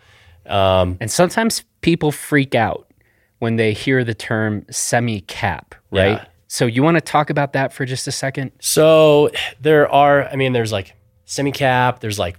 [0.45, 2.91] Um, And sometimes people freak out
[3.39, 6.13] when they hear the term semi cap, right?
[6.13, 6.25] Yeah.
[6.53, 8.51] So you want to talk about that for just a second?
[8.59, 12.37] So there are, I mean, there's like semi cap, there's like,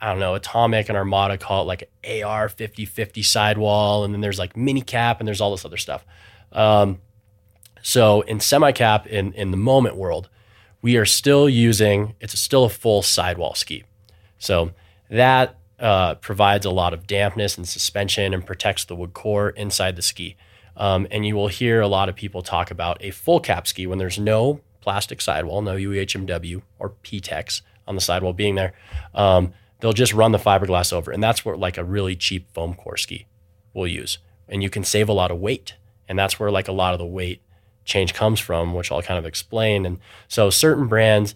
[0.00, 1.88] I don't know, Atomic and Armada call it like
[2.24, 4.02] AR 50 50 sidewall.
[4.02, 6.04] And then there's like mini cap and there's all this other stuff.
[6.50, 7.00] Um,
[7.82, 10.28] so in semi cap, in, in the moment world,
[10.80, 13.84] we are still using, it's still a full sidewall ski.
[14.38, 14.72] So
[15.08, 19.94] that uh, provides a lot of dampness and suspension and protects the wood core inside
[19.94, 20.34] the ski.
[20.76, 23.86] Um, and you will hear a lot of people talk about a full cap ski
[23.86, 28.72] when there's no plastic sidewall, no UHMW or PTEX on the sidewall being there.
[29.14, 31.10] Um, they'll just run the fiberglass over.
[31.10, 33.26] And that's where like a really cheap foam core ski
[33.74, 34.18] will use.
[34.48, 35.74] And you can save a lot of weight.
[36.08, 37.42] And that's where like a lot of the weight
[37.84, 39.86] change comes from, which I'll kind of explain.
[39.86, 41.34] And so certain brands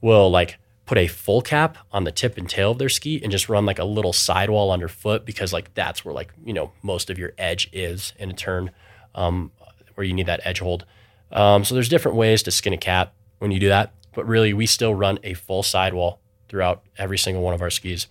[0.00, 3.32] will like put a full cap on the tip and tail of their ski and
[3.32, 7.10] just run like a little sidewall underfoot because like that's where like you know most
[7.10, 8.70] of your edge is in a turn
[9.14, 9.50] um,
[9.94, 10.84] where you need that edge hold.
[11.32, 14.54] Um, so there's different ways to skin a cat when you do that but really
[14.54, 18.06] we still run a full sidewall throughout every single one of our skis.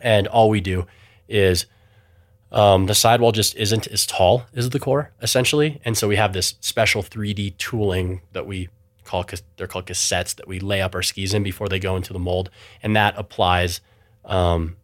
[0.00, 0.86] And all we do
[1.28, 1.66] is
[2.50, 5.80] um, the sidewall just isn't as tall as the core essentially.
[5.84, 8.68] And so we have this special 3d tooling that we
[9.56, 12.18] they're called cassettes that we lay up our skis in before they go into the
[12.18, 12.50] mold.
[12.82, 13.80] And that applies
[14.24, 14.76] um,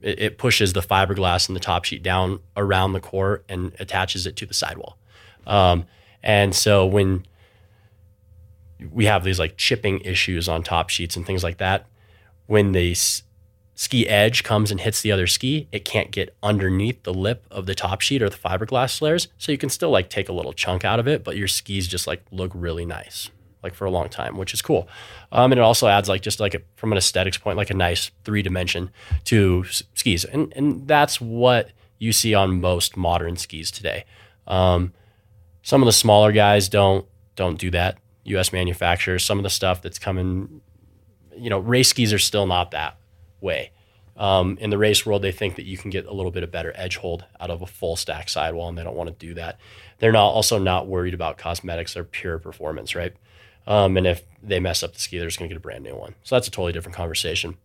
[0.00, 4.26] it, it pushes the fiberglass and the top sheet down around the core and attaches
[4.26, 4.98] it to the sidewall.
[5.46, 5.86] Um,
[6.22, 7.26] and so when
[8.92, 11.86] we have these like chipping issues on top sheets and things like that
[12.48, 13.22] when the s-
[13.74, 17.66] ski edge comes and hits the other ski, it can't get underneath the lip of
[17.66, 19.28] the top sheet or the fiberglass layers.
[19.36, 21.86] So you can still like take a little chunk out of it, but your skis
[21.86, 23.30] just like look really nice,
[23.68, 24.88] like for a long time, which is cool.
[25.30, 27.74] Um, and it also adds like just like a, from an aesthetics point, like a
[27.74, 28.90] nice three dimension
[29.24, 34.04] to s- skis, and and that's what you see on most modern skis today.
[34.46, 34.92] Um,
[35.62, 37.06] some of the smaller guys don't
[37.36, 37.98] don't do that.
[38.24, 38.52] U.S.
[38.52, 40.60] manufacturers, some of the stuff that's coming,
[41.36, 42.96] you know, race skis are still not that
[43.40, 43.70] way.
[44.18, 46.50] Um, in the race world, they think that you can get a little bit of
[46.50, 49.34] better edge hold out of a full stack sidewall, and they don't want to do
[49.34, 49.58] that.
[49.98, 53.14] They're not also not worried about cosmetics; they're pure performance, right?
[53.68, 55.84] Um, and if they mess up the ski, they're just going to get a brand
[55.84, 56.14] new one.
[56.24, 57.56] So that's a totally different conversation.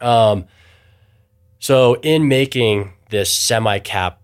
[0.00, 0.46] Um,
[1.58, 4.20] so in making this semi-cap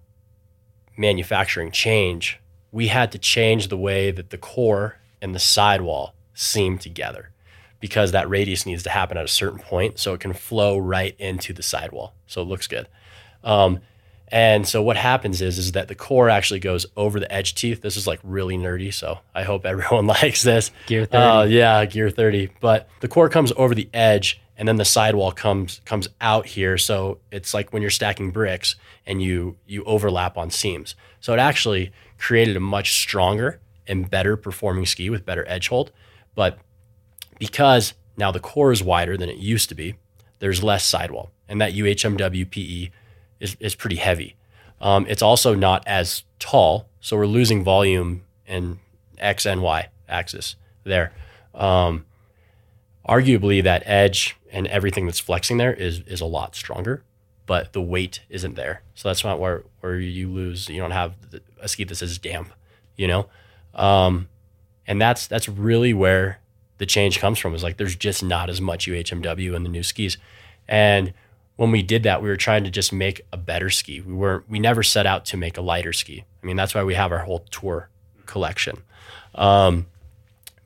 [0.96, 2.40] manufacturing change,
[2.70, 7.30] we had to change the way that the core and the sidewall seam together
[7.80, 11.16] because that radius needs to happen at a certain point so it can flow right
[11.18, 12.14] into the sidewall.
[12.26, 12.86] So it looks good.
[13.42, 13.80] Um,
[14.30, 17.82] and so what happens is is that the core actually goes over the edge teeth.
[17.82, 20.70] This is like really nerdy, so I hope everyone likes this.
[20.86, 21.16] Gear 30.
[21.16, 22.50] Uh, yeah, gear 30.
[22.60, 26.78] But the core comes over the edge and then the sidewall comes comes out here.
[26.78, 28.76] So it's like when you're stacking bricks
[29.06, 30.94] and you you overlap on seams.
[31.20, 35.90] So it actually created a much stronger and better performing ski with better edge hold.
[36.34, 36.58] But
[37.38, 39.96] because now the core is wider than it used to be,
[40.38, 41.32] there's less sidewall.
[41.48, 42.90] And that UHMW PE
[43.40, 44.36] is, is pretty heavy.
[44.80, 48.78] Um, it's also not as tall, so we're losing volume in
[49.18, 51.12] X and Y axis there.
[51.54, 52.06] Um,
[53.06, 57.02] arguably, that edge and everything that's flexing there is is a lot stronger,
[57.46, 58.82] but the weight isn't there.
[58.94, 60.68] So that's not where where you lose.
[60.68, 61.14] You don't have
[61.60, 62.52] a ski that says damp,
[62.96, 63.28] you know,
[63.74, 64.28] um,
[64.86, 66.40] and that's that's really where
[66.78, 67.54] the change comes from.
[67.54, 70.16] Is like there's just not as much UHMW in the new skis,
[70.66, 71.12] and
[71.60, 74.00] when we did that, we were trying to just make a better ski.
[74.00, 76.24] We weren't, we never set out to make a lighter ski.
[76.42, 77.90] I mean, that's why we have our whole tour
[78.24, 78.82] collection.
[79.34, 79.84] Um,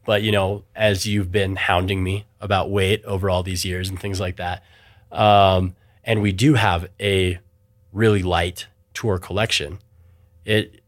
[0.05, 3.99] but you know, as you've been hounding me about weight over all these years and
[3.99, 4.63] things like that,
[5.11, 5.75] um,
[6.05, 7.41] and we do have a
[7.93, 9.81] really light tour collection,
[10.45, 10.81] it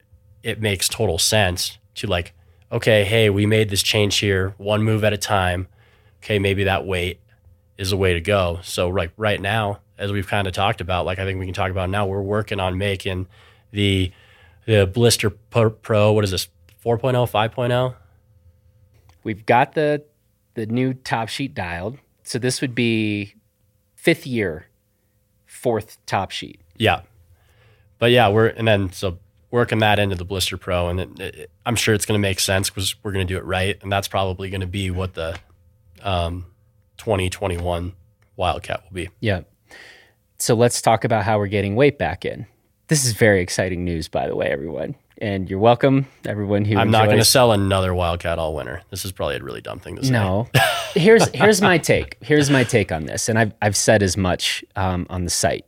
[0.44, 2.32] it makes total sense to like,
[2.70, 5.66] okay, hey, we made this change here, one move at a time.
[6.22, 7.18] Okay, maybe that weight
[7.76, 8.60] is the way to go.
[8.62, 11.54] So right right now, as we've kind of talked about, like I think we can
[11.54, 13.26] talk about now, we're working on making
[13.70, 14.12] the
[14.66, 16.12] the Blister Pro.
[16.12, 16.48] What is this?
[16.84, 17.94] 4.0, 5.0?
[19.24, 20.04] We've got the
[20.54, 21.98] the new top sheet dialed.
[22.22, 23.34] So this would be
[23.94, 24.66] fifth year,
[25.44, 26.60] fourth top sheet.
[26.76, 27.02] Yeah,
[27.98, 29.18] but yeah, we're and then so
[29.50, 32.40] working that into the Blister Pro, and it, it, I'm sure it's going to make
[32.40, 35.14] sense because we're going to do it right, and that's probably going to be what
[35.14, 35.38] the
[36.02, 36.46] um,
[36.98, 37.94] 2021
[38.36, 39.08] Wildcat will be.
[39.20, 39.42] Yeah.
[40.38, 42.46] So let's talk about how we're getting weight back in.
[42.88, 44.94] This is very exciting news, by the way, everyone.
[45.18, 46.76] And you're welcome, everyone who.
[46.76, 48.82] I'm not going to sell another Wildcat all winter.
[48.90, 50.12] This is probably a really dumb thing to say.
[50.12, 50.48] No.
[50.94, 52.18] here's here's my take.
[52.20, 55.64] Here's my take on this, and I've I've said as much um, on the site.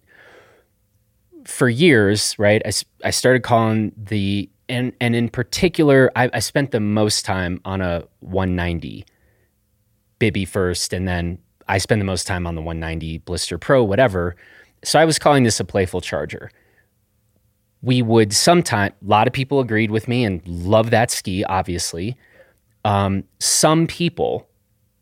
[1.47, 2.61] For years, right?
[2.65, 7.59] I, I started calling the and and in particular, I, I spent the most time
[7.65, 9.07] on a 190
[10.19, 14.37] Bibby first, and then I spend the most time on the 190 Blister Pro, whatever.
[14.85, 16.51] So I was calling this a playful charger.
[17.83, 22.17] We would sometime, a lot of people agreed with me and love that ski, obviously.
[22.85, 24.49] Um, some people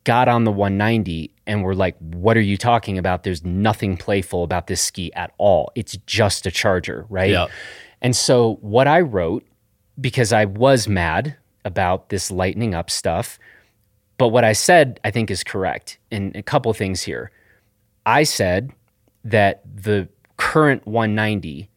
[0.04, 3.22] got on the 190 and were like, What are you talking about?
[3.22, 5.70] There's nothing playful about this ski at all.
[5.74, 7.30] It's just a charger, right?
[7.30, 7.46] Yeah.
[8.02, 9.44] And so, what I wrote,
[10.00, 13.38] because I was mad about this lightening up stuff,
[14.18, 15.98] but what I said, I think, is correct.
[16.10, 17.30] And a couple things here.
[18.04, 18.72] I said
[19.30, 21.68] that the current 190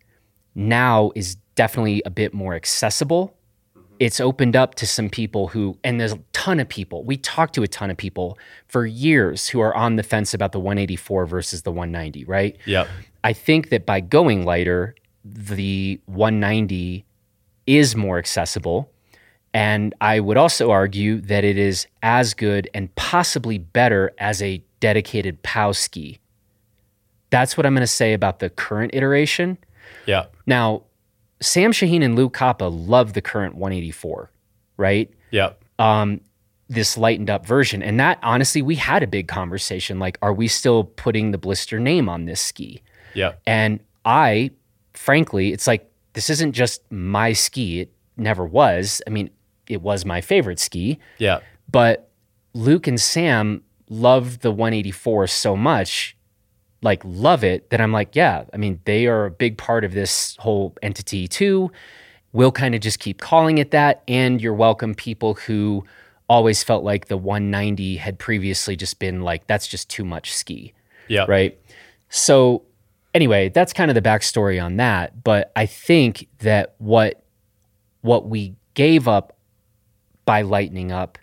[0.56, 3.36] now is definitely a bit more accessible.
[3.76, 3.96] Mm-hmm.
[4.00, 7.04] It's opened up to some people who, and there's a ton of people.
[7.04, 8.38] We talked to a ton of people
[8.68, 12.58] for years who are on the fence about the 184 versus the 190, right?
[12.66, 12.88] Yep.
[13.24, 14.96] I think that by going lighter,
[15.26, 17.06] the 190
[17.68, 18.92] is more accessible.
[19.54, 24.62] And I would also argue that it is as good and possibly better as a
[24.80, 26.20] dedicated POW ski.
[27.30, 29.58] That's what I'm going to say about the current iteration.
[30.06, 30.26] Yeah.
[30.46, 30.84] Now,
[31.42, 34.32] Sam Shaheen and Luke Koppa love the current 184,
[34.78, 35.10] right?
[35.32, 35.52] Yeah.
[35.78, 36.22] um,
[36.72, 37.82] this lightened up version.
[37.82, 41.80] And that honestly, we had a big conversation like, are we still putting the blister
[41.80, 42.84] name on this ski?
[43.16, 43.34] Yeah.
[43.48, 44.52] And I,
[44.94, 47.82] frankly, it's like, this isn't just my ski.
[47.82, 49.02] It never was.
[49.08, 49.32] I mean,
[49.68, 51.40] it was my favorite ski, Yeah.
[51.72, 52.12] but
[52.54, 56.16] Luke and Sam love the 184 so much,
[56.82, 59.94] like, love it, that I'm like, yeah, I mean, they are a big part of
[59.94, 61.72] this whole entity too.
[62.32, 64.04] We'll kind of just keep calling it that.
[64.08, 65.84] And you're welcome, people who
[66.30, 70.74] always felt like the 190 had previously just been like, that's just too much ski
[71.08, 71.26] Yeah.
[71.28, 71.60] right?
[72.10, 72.64] So,
[73.14, 75.24] anyway, that's kind of the backstory on that.
[75.24, 77.24] But I think that what
[78.02, 79.36] what we gave up
[80.26, 81.18] by lightening up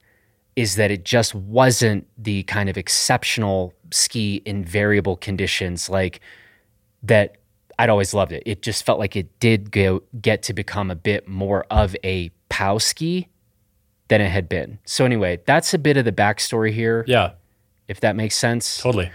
[0.57, 6.20] is that it just wasn't the kind of exceptional ski in variable conditions like
[7.03, 7.37] that
[7.78, 8.43] I'd always loved it.
[8.47, 12.30] It just felt like it did go, get to become a bit more of a
[12.49, 13.28] pow ski
[14.09, 14.78] than it had been.
[14.87, 17.32] So anyway, that's a bit of the backstory here, Yeah,
[17.87, 18.78] if that makes sense.
[18.78, 19.11] totally.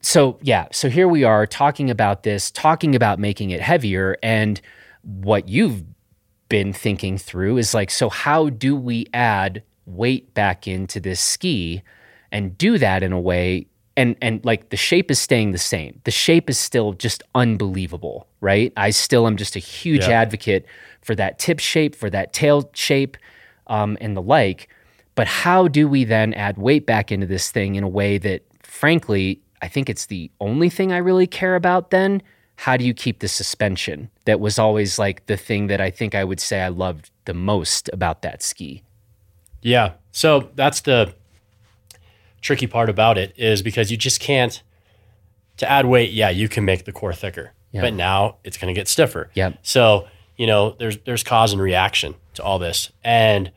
[0.00, 4.60] So yeah, so here we are talking about this, talking about making it heavier, and
[5.02, 5.82] what you've
[6.48, 11.82] been thinking through is like, so how do we add weight back into this ski
[12.30, 13.66] and do that in a way
[13.96, 16.00] and and like the shape is staying the same.
[16.04, 18.72] The shape is still just unbelievable, right?
[18.76, 20.20] I still am just a huge Yeah.
[20.20, 20.66] advocate
[21.02, 23.16] for that tip shape, for that tail shape,
[23.66, 24.68] um, and the like.
[25.14, 28.42] But how do we then add weight back into this thing in a way that,
[28.62, 32.22] frankly, I think it's the only thing I really care about then?
[32.56, 34.08] How do you keep the suspension?
[34.24, 37.34] That was always like the thing that I think I would say I loved the
[37.34, 38.82] most about that ski.
[39.60, 39.92] Yeah.
[40.12, 41.14] So that's the
[42.42, 44.62] tricky part about it is because you just can't
[45.58, 47.52] to add weight, yeah, you can make the core thicker.
[47.70, 47.82] Yeah.
[47.82, 49.30] But now it's going to get stiffer.
[49.34, 49.58] Yep.
[49.62, 52.90] So, you know, there's there's cause and reaction to all this.
[53.02, 53.50] And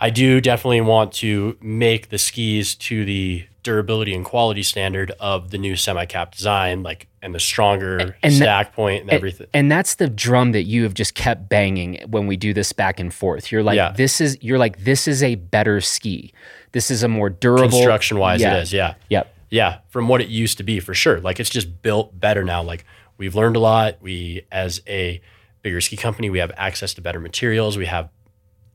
[0.00, 5.50] I do definitely want to make the skis to the durability and quality standard of
[5.50, 9.48] the new semi-cap design, like and the stronger And stack point and everything.
[9.52, 12.98] And that's the drum that you have just kept banging when we do this back
[12.98, 13.52] and forth.
[13.52, 13.92] You're like, Yeah.
[13.92, 16.32] this is you're like, this is a better ski.
[16.72, 18.56] This is a more durable Construction wise, Yeah.
[18.58, 18.72] it is.
[18.72, 18.94] Yeah.
[19.08, 19.34] Yep.
[19.50, 21.20] Yeah, from what it used to be for sure.
[21.20, 22.62] Like it's just built better now.
[22.62, 22.84] Like
[23.16, 23.96] we've learned a lot.
[24.00, 25.20] We, as a
[25.62, 27.76] bigger ski company, we have access to better materials.
[27.76, 28.10] We have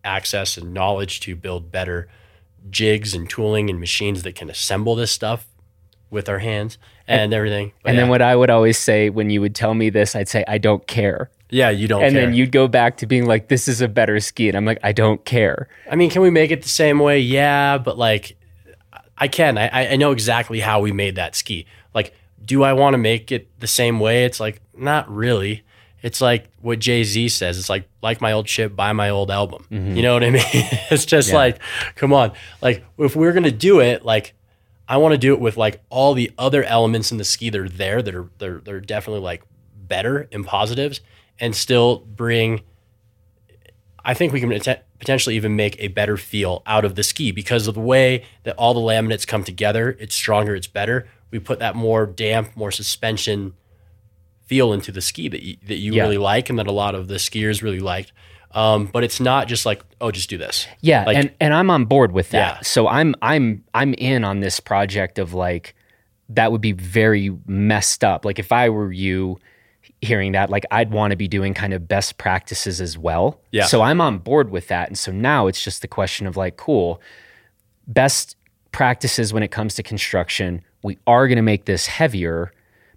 [0.04, 2.10] access and knowledge to build better
[2.70, 5.48] jigs and tooling and machines that can assemble this stuff
[6.10, 6.78] with our hands
[7.08, 7.72] and, everything.
[7.82, 8.02] But And yeah.
[8.04, 10.58] then what I would always say when you would tell me this, I'd say, I
[10.58, 11.30] don't care.
[11.50, 12.26] Yeah, you don't and care.
[12.26, 14.48] then you'd go back to being like, this is a better ski.
[14.48, 15.68] And I'm like, I don't care.
[15.90, 17.20] I mean, can we make it the same way?
[17.20, 18.38] Yeah, but like,
[19.18, 19.58] I can.
[19.58, 21.66] I, I know exactly how we made that ski.
[21.94, 24.26] Like, do I want to make it the same way?
[24.26, 25.64] It's like not really.
[26.04, 27.58] It's like what Jay Z says.
[27.58, 29.66] It's like like my old shit, buy my old album.
[29.72, 29.96] Mm-hmm.
[29.96, 30.42] You know what I mean?
[30.54, 31.36] it's just Yeah.
[31.36, 31.60] like,
[31.96, 32.34] come on.
[32.62, 34.34] Like, if we're gonna do it, like,
[34.88, 37.60] I want to do it with like all the other elements in the ski that
[37.60, 39.44] are there that are they're they're definitely like
[39.76, 41.02] better and positives,
[41.40, 42.62] and still bring
[44.04, 47.32] I think we can pot- potentially even make a better feel out of the ski
[47.32, 49.98] because of the way that all the laminates come together.
[50.00, 51.08] It's stronger, it's better.
[51.32, 53.54] We put that more damp, more suspension
[54.46, 56.04] feel into the ski that you, that you Yeah.
[56.04, 58.12] really like and that a lot of the skiers really liked.
[58.52, 60.68] Um, but it's not just like, oh, just do this.
[60.82, 62.58] Yeah, Like- and and I'm on board with that.
[62.58, 62.62] Yeah.
[62.62, 65.76] So I'm I'm I'm in on this project of like
[66.30, 68.24] that would be very messed up.
[68.24, 69.40] Like if I were you
[70.02, 73.40] hearing that, like I'd want to be doing kind of best practices as well.
[73.52, 73.66] Yeah.
[73.66, 74.88] So I'm on board with that.
[74.88, 77.02] And so now it's just the question of like, cool,
[77.88, 78.36] best
[78.72, 80.62] practices when it comes to construction.
[80.84, 82.52] We are going to make this heavier,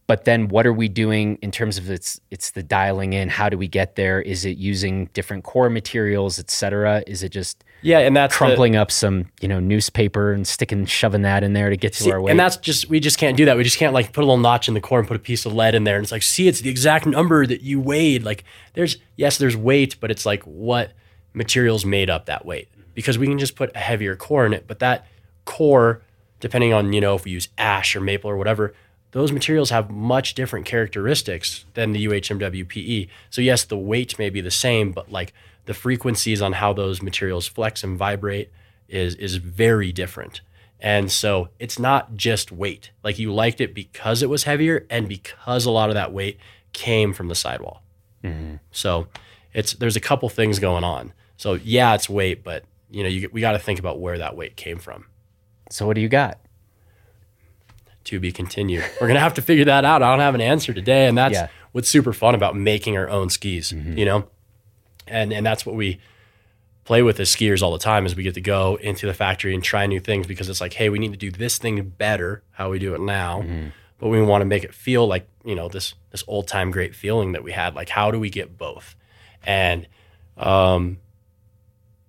[0.08, 3.28] but then what are we doing in terms of its it's the dialing in?
[3.28, 4.20] How do we get there?
[4.22, 7.04] Is it using different core materials, et cetera?
[7.06, 10.86] Is it just Yeah, and that's the- crumpling up some, you know, newspaper and sticking
[10.86, 12.30] shoving that in there to get to See, our weight?
[12.32, 13.58] and that's just we just can't do that.
[13.58, 15.44] We just can't like put a little notch in the core and put a piece
[15.44, 15.96] of lead in there.
[15.96, 18.24] And it's like, see, it's the exact number that you weighed.
[18.24, 20.92] Like there's yes, there's weight, but it's like what
[21.34, 22.68] materials made up that weight.
[22.94, 25.06] Because we can just put a heavier core in it, but that
[25.44, 26.02] core,
[26.40, 28.74] depending on, you know, if we use ash or maple or whatever,
[29.12, 32.80] those materials have much different characteristics than the UHMW PE.
[32.80, 33.08] E.
[33.30, 35.32] So yes, the weight may be the same, but like
[35.64, 38.50] the frequencies on how those materials flex and vibrate
[38.88, 40.40] is is very different.
[40.80, 42.90] And so it's not just weight.
[43.02, 46.38] Like you liked it because it was heavier and because a lot of that weight
[46.72, 47.82] came from the sidewall.
[48.22, 48.56] Mm-hmm.
[48.70, 49.08] So
[49.52, 51.12] it's there's a couple things going on.
[51.36, 54.36] So yeah, it's weight, but you know, you, we got to think about where that
[54.36, 55.06] weight came from.
[55.70, 56.38] so what do you got?
[58.08, 58.84] To be continued.
[59.00, 60.02] We're gonna have to figure that out.
[60.02, 61.48] I don't have an answer today, and that's Yeah.
[61.72, 63.72] what's super fun about making our own skis.
[63.72, 63.98] Mm-hmm.
[63.98, 64.28] You know,
[65.06, 66.00] and and that's what we
[66.88, 69.52] play with as skiers all the time is we get to go into the factory
[69.52, 72.42] and try new things because it's like hey we need to do this thing better
[72.52, 73.68] how we do it now mm-hmm.
[73.98, 76.94] but we want to make it feel like you know this this old time great
[76.94, 78.96] feeling that we had like how do we get both
[79.44, 79.86] and
[80.38, 80.96] um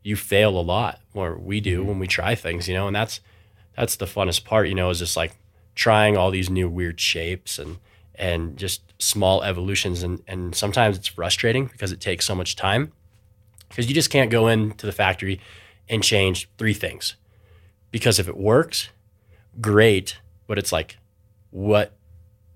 [0.01, 1.89] you fail a lot or we do mm-hmm.
[1.89, 3.19] when we try things you know and that's
[3.75, 5.35] that's the funnest part you know is just like
[5.79, 7.77] trying all these new weird shapes and
[8.15, 12.91] and just small evolutions and and sometimes it's frustrating because it takes so much time
[13.69, 15.39] because you just can't go into the factory
[15.87, 17.15] and change three things
[17.91, 18.89] because if it works
[19.61, 20.17] great
[20.47, 20.97] but it's like
[21.51, 21.87] what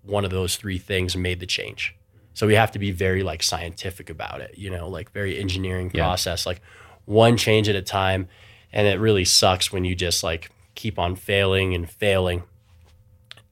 [0.01, 1.95] one of those three things made the change
[2.34, 5.89] so we have to be very like scientific about it you know like very engineering
[5.93, 6.03] Yeah.
[6.03, 6.61] process like
[7.05, 8.28] one change at a time.
[8.71, 12.43] And it really sucks when you just like keep on failing and failing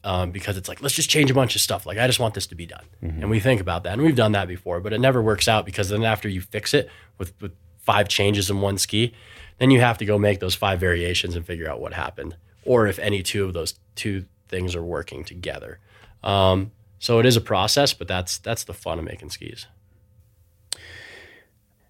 [0.04, 1.86] um, because it's like, let's just change a bunch of stuff.
[1.86, 2.86] Like, I just want this to be done.
[3.22, 3.94] And we think about that.
[3.94, 6.74] And we've done that before, but it never works out because then after you fix
[6.74, 9.14] it with, with five changes in one ski,
[9.60, 12.36] then you have to go make those five variations and figure out what happened
[12.66, 15.80] or if any two of those two things are working together.
[16.24, 19.66] Um, so it is a process, but that's that's the fun of making skis.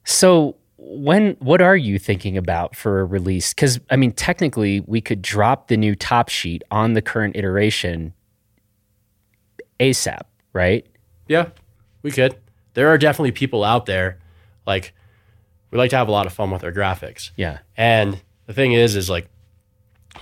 [0.03, 3.54] So when what are you thinking about for a release?
[3.54, 8.14] Because I mean, technically, we could drop the new top sheet on the current iteration
[9.80, 10.22] ASAP,
[10.54, 10.86] right?
[11.28, 11.50] Yeah,
[12.02, 12.36] we could.
[12.74, 14.20] There are definitely people out there,
[14.66, 14.94] like
[15.70, 17.32] we like to have a lot of fun with our graphics.
[17.36, 17.60] Yeah.
[17.78, 19.30] And the thing is, is like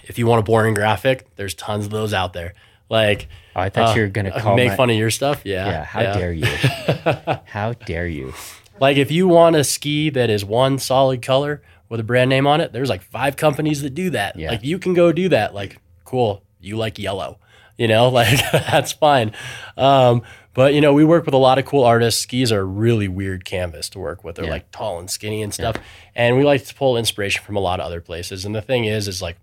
[0.04, 2.54] if you want a boring graphic, there's tons of those out there.
[2.90, 5.42] Like Oh, I thought uh, you were gonna call make my- fun of your stuff.
[5.46, 5.68] Yeah.
[5.68, 5.84] Yeah.
[5.86, 6.46] How dare you?
[7.46, 8.34] how dare you?
[8.82, 12.46] Like if you want a ski that is one solid color with a brand name
[12.48, 14.36] on it, there's like five companies that do that.
[14.38, 14.52] Yeah.
[14.52, 15.54] Like you can go do that.
[15.54, 17.40] Like cool, you like yellow,
[17.78, 19.32] you know, like that's fine.
[19.78, 20.22] Um,
[20.54, 22.22] but you know, we work with a lot of cool artists.
[22.22, 24.36] Skis are a really weird canvas to work with.
[24.36, 24.52] They're Yeah.
[24.52, 25.76] like tall and skinny and stuff.
[26.16, 28.46] And we like to pull inspiration from a lot of other places.
[28.46, 29.38] And the thing is, is like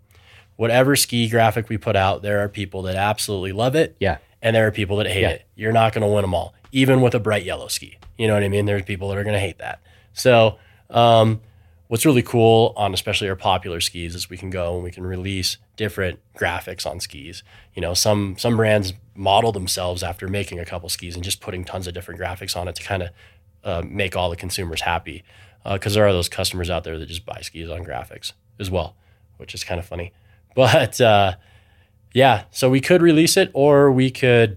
[0.56, 4.18] whatever ski graphic we put out, there are people that absolutely love it Yeah.
[4.42, 5.28] and there are people that hate Yeah.
[5.30, 5.46] it.
[5.54, 7.98] You're not going to win them all, even with a bright yellow ski.
[8.18, 8.66] You know what I mean?
[8.66, 9.80] There's people that are going to hate that.
[10.12, 10.58] So,
[10.90, 11.40] um,
[11.88, 15.06] what's really cool on especially our popular skis is we can go and we can
[15.06, 17.42] release different graphics on skis.
[17.74, 21.64] You know, some some brands model themselves after making a couple skis and just putting
[21.64, 23.08] tons of different graphics on it to kind of
[23.64, 25.22] uh, make all the consumers happy.
[25.64, 28.94] Because there are those customers out there that just buy skis on graphics as well,
[29.36, 30.12] which is kind of funny.
[30.54, 31.34] But uh,
[32.14, 34.56] yeah, so we could release it or we could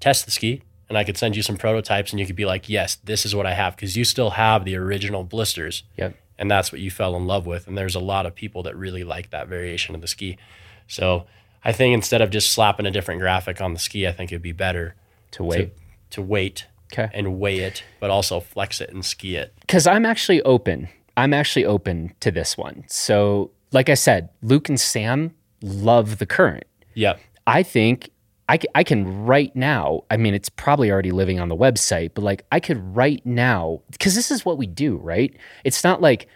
[0.00, 2.68] test the ski and I could send you some prototypes and you could be like,
[2.68, 6.14] yes, this is what I have because you still have the original blisters Yep.
[6.38, 7.66] and that's what you fell in love with.
[7.66, 10.38] And there's a lot of people that really like that variation of the ski.
[10.86, 11.26] So
[11.64, 14.42] I think instead of just slapping a different graphic on the ski, I think it'd
[14.42, 14.94] be better
[15.32, 15.56] To wait.
[15.56, 15.70] to,
[16.10, 17.10] to wait Okay.
[17.12, 19.52] and weigh it, but also flex it and ski it.
[19.60, 20.88] because I'm actually open.
[21.18, 22.84] I'm actually open to this one.
[22.88, 26.64] So, like I said, Luke and Sam love the current.
[26.94, 27.20] Yep.
[27.46, 28.08] I think
[28.48, 32.12] I, c- I can right now, I mean, it's probably already living on the website,
[32.14, 35.36] but like I could right now, because this is what we do, right?
[35.64, 36.28] It's not like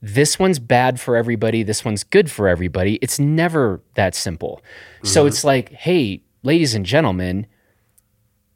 [0.00, 2.96] this one's bad for everybody, this one's good for everybody.
[3.02, 4.62] It's never that simple.
[5.02, 5.28] So mm-hmm.
[5.28, 7.46] it's like, hey, ladies and gentlemen,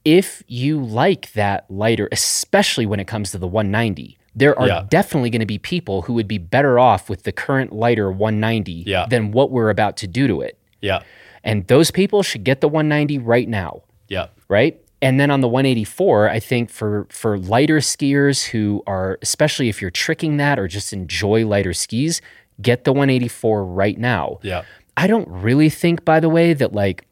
[0.04, 4.86] if you like that lighter, especially when it comes to the 190, there are Yeah.
[4.88, 8.84] definitely going to be people who would be better off with the current lighter 190
[8.86, 9.06] Yeah.
[9.10, 10.56] than what we're about to do to it.
[10.80, 11.00] Yeah.
[11.44, 14.26] And those people should get the 190 right now, Yeah.
[14.48, 14.78] right?
[15.02, 19.80] And then on the 184, I think for for lighter skiers who are especially if
[19.80, 22.20] you're tricking that or just enjoy lighter skis,
[22.60, 24.38] get the 184 right now.
[24.42, 24.62] Yeah.
[24.98, 27.06] I don't really think by the way that like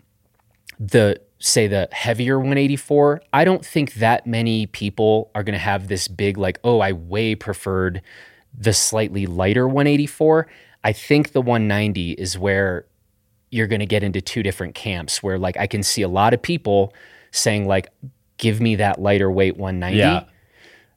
[0.79, 5.89] the say the heavier 184, I don't think that many people are going to have
[5.89, 8.03] this big like, "Oh, I way preferred
[8.53, 10.47] the slightly lighter 184."
[10.85, 12.85] I think the 190 is where
[13.51, 16.35] you're going to get into two different camps where like I can see a lot
[16.35, 16.93] of people
[17.31, 17.89] saying like
[18.37, 19.99] give me that lighter weight 190.
[19.99, 20.25] Yeah.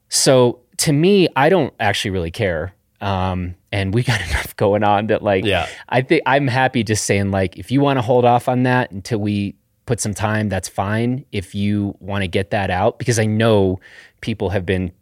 [0.08, 2.74] So to me, I don't actually really care.
[3.00, 5.66] Um, and we got enough going on that like Yeah.
[5.88, 8.90] I think I'm happy just saying like if you want to hold off on that
[8.90, 9.54] until we
[9.86, 11.24] put some time, that's fine.
[11.32, 13.80] If you want to get that out, because I know
[14.20, 14.92] people have been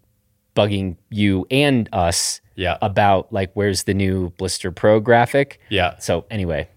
[0.57, 2.79] bugging you and us Yeah.
[2.81, 5.61] about like where's the new Blister Pro graphic.
[5.69, 5.99] Yeah.
[5.99, 6.69] So anyway,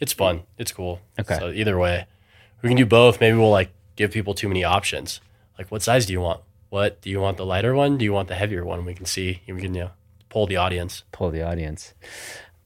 [0.00, 0.42] It's fun.
[0.58, 1.00] It's cool.
[1.18, 1.38] Okay.
[1.38, 2.06] So either way,
[2.62, 3.20] we can do both.
[3.20, 5.20] Maybe we'll like give people too many options.
[5.58, 6.40] Like, what size do you want?
[6.68, 7.36] What do you want?
[7.36, 7.96] The lighter one?
[7.96, 8.84] Do you want the heavier one?
[8.84, 9.42] We can see.
[9.46, 9.90] We can you know
[10.28, 11.04] poll the audience.
[11.12, 11.94] pull the audience.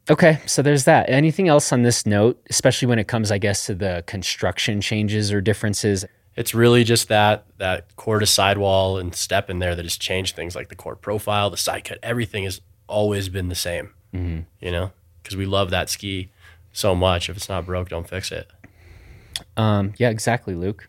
[0.08, 1.08] Okay, so there's that.
[1.08, 5.30] Anything else on this note, especially when it comes, I guess, to the construction changes
[5.30, 6.04] or differences?
[6.34, 10.34] It's really just that that core to sidewall and step in there that has changed
[10.34, 11.98] things like the core profile, the side cut.
[12.02, 13.92] Everything has always been the same.
[14.12, 14.40] Mm-hmm.
[14.60, 16.30] You know, because we love that ski
[16.72, 17.28] so much.
[17.28, 18.48] If it's not broke, don't fix it.
[19.56, 20.88] Um, yeah, exactly, Luke.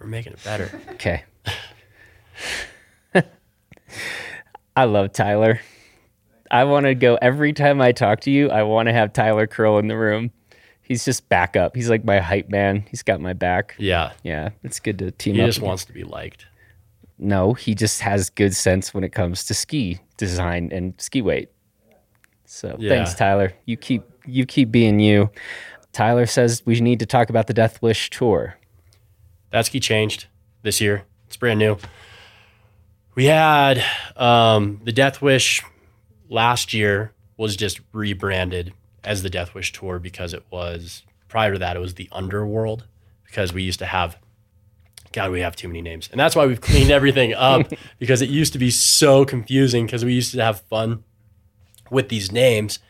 [0.00, 0.70] We're making it better.
[0.92, 1.24] Okay.
[4.76, 5.60] I love Tyler.
[6.50, 8.50] I want to go every time I talk to you.
[8.50, 10.30] I want to have Tyler Curl in the room.
[10.82, 11.74] He's just backup.
[11.74, 12.84] He's like my hype man.
[12.90, 13.74] He's got my back.
[13.78, 14.12] yeah.
[14.22, 15.46] Yeah, it's good to team He up.
[15.46, 16.46] just wants to be liked.
[17.18, 21.48] no, he just has good sense when it comes to ski design and ski weight.
[22.44, 22.90] So Yeah.
[22.90, 23.52] thanks, Tyler.
[23.64, 25.30] You keep you keep being you.
[25.92, 28.56] Tyler says we need to talk about the Death Wish tour.
[29.50, 30.26] That's key changed
[30.62, 31.04] this year.
[31.26, 31.78] It's brand new.
[33.14, 33.82] We had
[34.16, 35.62] um, the Death Wish
[36.28, 38.72] last year was just rebranded
[39.04, 42.84] as the Death Wish Tour because it was prior to that it was the Underworld
[43.24, 44.18] because we used to have
[45.12, 48.28] God we have too many names and that's why we've cleaned everything up because it
[48.28, 51.04] used to be so confusing because we used to have fun
[51.90, 52.80] with these names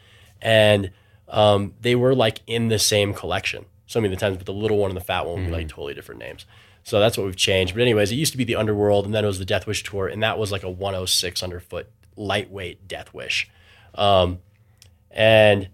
[0.41, 0.91] and
[1.29, 3.67] um, they were like in the same collection.
[3.87, 5.53] So many of the times but the little one and the fat one would be
[5.53, 6.45] like totally different names.
[6.83, 7.75] So that's what we've changed.
[7.75, 9.83] But anyways it used to be the Underworld and then it was the Death Wish
[9.83, 13.49] Tour and that was like a 106 underfoot lightweight Death Wish.
[13.95, 14.41] Um,
[15.11, 15.69] and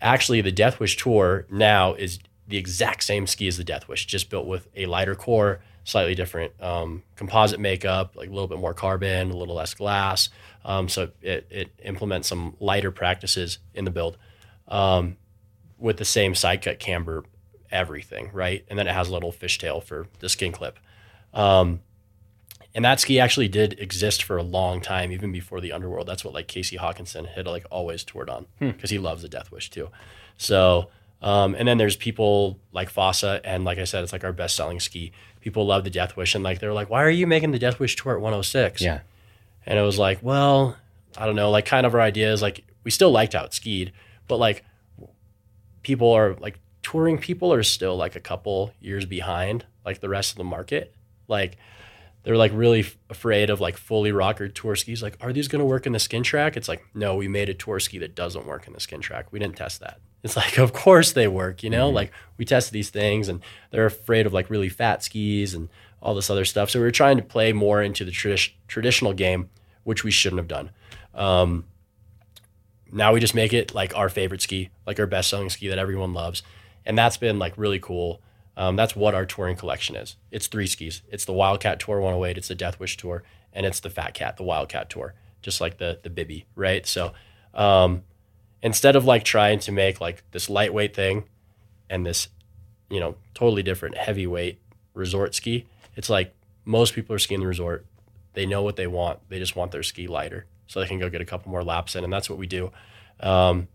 [0.00, 4.06] actually, the Death Wish Tour now is the exact same ski as the Death Wish,
[4.06, 8.58] just built with a lighter core, slightly different um, composite makeup, like a little bit
[8.58, 10.30] more carbon, a little less glass.
[10.64, 14.16] Um, so it, it implements some lighter practices in the build
[14.68, 15.16] um,
[15.78, 17.24] with the same side cut camber,
[17.70, 18.64] everything, right?
[18.68, 20.78] And then it has a little fishtail for the skin clip.
[21.34, 21.80] Um,
[22.74, 26.06] and that ski actually did exist for a long time, even before the Underworld.
[26.06, 29.50] That's what like Casey Hakansson had like always toured on because he loves the Death
[29.50, 29.88] Wish too.
[30.36, 30.88] So,
[31.22, 34.54] um, and then there's people like Fossa, and like I said, it's like our best
[34.54, 35.12] selling ski.
[35.40, 37.80] People love the Death Wish, and like they're like, why are you making the Death
[37.80, 38.80] Wish tour at 106?
[38.82, 39.00] Yeah.
[39.66, 40.76] And it was like, well,
[41.16, 43.54] I don't know, like kind of our idea is like we still liked how it
[43.54, 43.92] skied,
[44.28, 44.64] but like
[45.82, 50.32] people are like touring people are still like a couple years behind like the rest
[50.32, 50.94] of the market.
[51.26, 51.56] Like
[52.22, 55.02] they're like really f- afraid of like fully rocker tour skis.
[55.02, 56.56] Like, are these going to work in the skin track?
[56.56, 59.32] It's like, no, we made a tour ski that doesn't work in the skin track.
[59.32, 60.00] We didn't test that.
[60.22, 63.86] It's like, of course they work, you know, like we test these things and they're
[63.86, 65.68] afraid of like really fat skis and
[66.02, 66.70] all this other stuff.
[66.70, 69.48] So we were trying to play more into the tradi- traditional game,
[69.84, 70.70] which we shouldn't have done.
[71.14, 71.66] Um,
[72.92, 75.78] now we just make it like our favorite ski, like our best selling ski that
[75.78, 76.42] everyone loves.
[76.84, 78.22] And that's been like really cool.
[78.56, 80.16] Um, that's what our touring collection is.
[80.30, 81.02] It's three skis.
[81.10, 83.22] It's the Wildcat Tour 108, it's the Death Wish Tour,
[83.52, 86.86] and it's the Fat Cat, the Wildcat Tour, just like the the Bibby, right?
[86.86, 87.12] So
[87.54, 88.02] um,
[88.62, 91.24] instead of like trying to make like this lightweight thing
[91.88, 92.28] and this,
[92.90, 94.60] you know, totally different heavyweight
[94.94, 96.34] resort ski, it's like
[96.64, 97.86] most people are skiing the resort.
[98.32, 99.20] They know what they want.
[99.28, 101.96] They just want their ski lighter so they can go get a couple more laps
[101.96, 102.70] in, and that's what we do.
[103.18, 103.66] Um,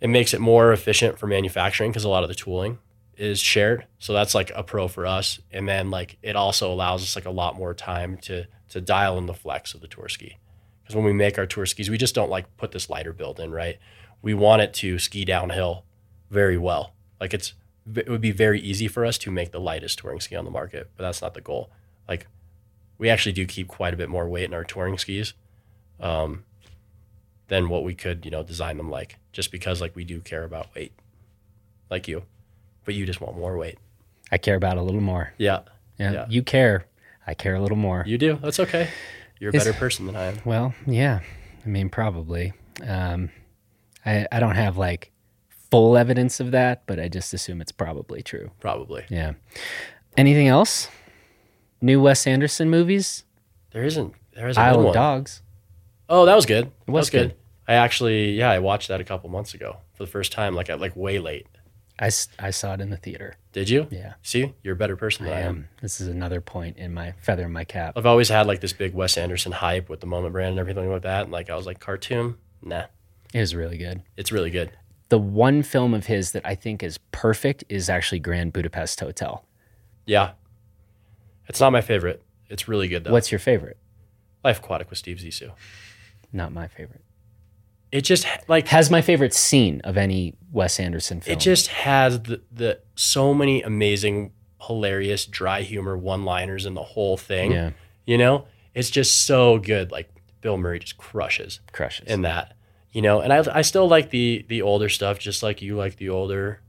[0.00, 2.78] it makes it more efficient for manufacturing because a lot of the tooling
[3.16, 3.86] is shared.
[3.98, 5.38] So that's like a pro for us.
[5.52, 9.18] And then like it also allows us like a lot more time to to dial
[9.18, 10.38] in the flex of the tour ski.
[10.82, 13.38] Because when we make our tour skis, we just don't like put this lighter build
[13.38, 13.78] in, right?
[14.22, 15.84] We want it to ski downhill
[16.30, 16.94] very well.
[17.20, 17.52] Like it's
[17.94, 20.50] it would be very easy for us to make the lightest touring ski on the
[20.50, 21.70] market, but that's not the goal.
[22.08, 22.26] Like
[23.00, 25.32] we actually do keep quite a bit more weight in our touring skis
[25.98, 26.44] um,
[27.48, 30.44] than what we could, you know, design them like, just because like we do care
[30.44, 30.92] about weight,
[31.90, 32.22] like you,
[32.84, 33.78] but you just want more weight.
[34.30, 35.32] I care about a little more.
[35.38, 35.60] Yeah,
[35.98, 36.12] Yeah.
[36.12, 36.26] Yeah.
[36.28, 36.84] You care.
[37.26, 38.04] I care a little more.
[38.06, 38.38] you do.
[38.42, 38.88] That's okay.
[39.40, 40.38] You're a Is- better person than I am.
[40.44, 41.20] Well, yeah.
[41.64, 42.52] I mean, probably.
[42.86, 43.30] Um,
[44.06, 45.10] I, I don't have like
[45.70, 48.50] full evidence of that, but I just assume it's probably true.
[48.60, 49.04] Probably.
[49.08, 49.32] Yeah.
[50.16, 50.88] Anything else?
[51.80, 53.24] New Wes Anderson movies?
[53.72, 54.14] There isn't.
[54.34, 54.94] There isn't Isle of.
[54.94, 55.42] Dogs.
[56.08, 56.70] Oh, that was good.
[56.86, 57.34] It was good.
[57.68, 60.68] I actually, yeah, I watched that a couple months ago for the first time, like
[60.68, 61.46] at like way late.
[61.98, 63.34] I, I saw it in the theater.
[63.52, 63.86] Did you?
[63.90, 64.14] Yeah.
[64.22, 65.46] See, you're a better person I than I am.
[65.56, 65.68] am.
[65.82, 67.92] This is another point in my feather in my cap.
[67.96, 70.90] I've always had like this big Wes Anderson hype with the Moment brand and everything
[70.90, 71.24] like that.
[71.24, 72.84] And like I was like, cartoon, nah,
[73.34, 74.02] It was really good.
[74.16, 74.72] it's really good.
[75.10, 79.44] The one film of his that I think is perfect is actually Grand Budapest Hotel.
[80.06, 80.30] Yeah,
[81.50, 82.22] it's not my favorite.
[82.48, 83.12] It's really good though.
[83.12, 83.76] What's your favorite?
[84.42, 85.52] Life Aquatic with Steve Zissou?
[86.32, 87.02] Not my favorite.
[87.92, 91.36] It just like Has my favorite scene of any Wes Anderson film.
[91.36, 94.32] it just has the the so many amazing,
[94.62, 97.52] hilarious, dry humor one liners in the whole thing.
[97.52, 97.70] yeah,
[98.06, 99.90] You know, it's just so good.
[99.90, 100.08] Like
[100.40, 102.06] Bill Murray just crushes crushes.
[102.08, 102.54] in that.
[102.92, 105.96] You know, and I I still like the the older stuff, just like you like
[105.96, 106.60] the older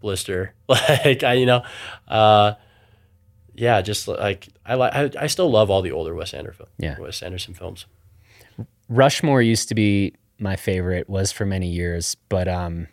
[0.00, 0.54] blister.
[0.68, 1.62] Like I, you know,
[2.08, 2.54] uh,
[3.60, 6.98] yeah, just like I like I, I still love all the older Wes Anderson Yeah.
[6.98, 7.86] Wes Anderson films.
[8.88, 12.88] Rushmore used to be my favorite, was for many years, but um,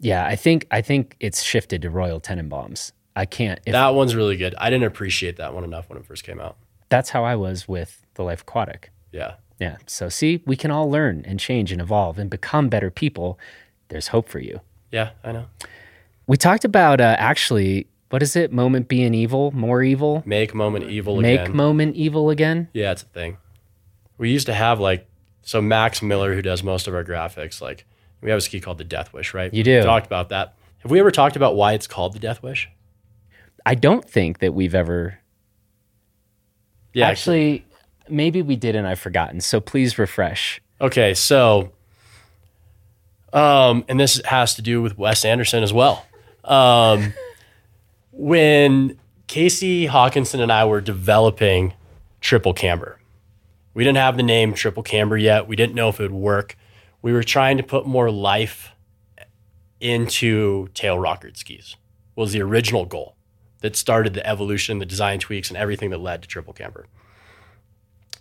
[0.00, 2.92] yeah, I think I think it's shifted to Royal Tenenbaums.
[3.14, 3.60] I can't.
[3.66, 4.54] If, that one's really good.
[4.58, 6.56] I didn't appreciate that one enough when it first came out.
[6.88, 8.90] that's how I was with The Life Aquatic.
[9.12, 9.76] Yeah, Yeah.
[9.86, 13.38] So see, we can all learn and change and evolve and become better people.
[13.88, 14.60] There's hope for you.
[14.90, 15.44] yeah, I know.
[16.26, 18.52] We talked about uh, actually, what is it?
[18.52, 21.56] Moment being evil, more evil, Make moment evil make again.
[21.56, 22.68] moment evil again.
[22.74, 23.38] Yeah, it's a thing.
[24.18, 25.08] We used to have like
[25.40, 27.86] so Max Miller, who does most of our graphics, like
[28.20, 29.52] we have a ski called the Death Wish, right?
[29.52, 29.78] You do.
[29.78, 30.54] We talked about that.
[30.80, 32.68] Have we ever talked about why it's called the Death Wish?
[33.64, 35.18] I don't think that we've ever
[36.92, 37.08] Yeah.
[37.08, 37.64] Actually,
[38.10, 39.40] maybe we did and I've forgotten.
[39.40, 40.60] So please refresh.
[40.82, 41.72] Okay, so
[43.32, 46.04] um, and this has to do with Wes Anderson as well.
[46.44, 47.14] Um,
[48.12, 51.74] when Casey Hakansson and I were developing
[52.20, 53.00] Triple Camber,
[53.74, 55.48] we didn't have the name Triple Camber yet.
[55.48, 56.56] We didn't know if it would work.
[57.00, 58.70] We were trying to put more life
[59.80, 61.76] into tail rockered skis.
[62.14, 63.16] Was the original goal
[63.62, 66.86] that started the evolution, the design tweaks, and everything that led to Triple Camber.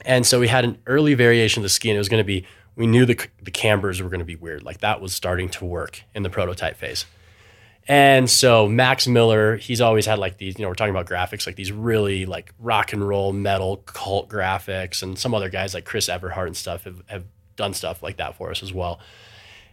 [0.06, 2.26] And so we had an early variation of the ski, and it was going to
[2.26, 4.64] be we knew the the cambers were going to be weird.
[4.64, 7.06] Like that was starting to work in the prototype phase.
[7.88, 11.48] And so Max Miller, he's always had like these, you know, we're talking about graphics,
[11.48, 15.86] like these really like rock and roll metal cult graphics, and some other guys like
[15.86, 17.24] Chris Everhart and stuff have, have
[17.56, 19.00] done stuff like that for us as well.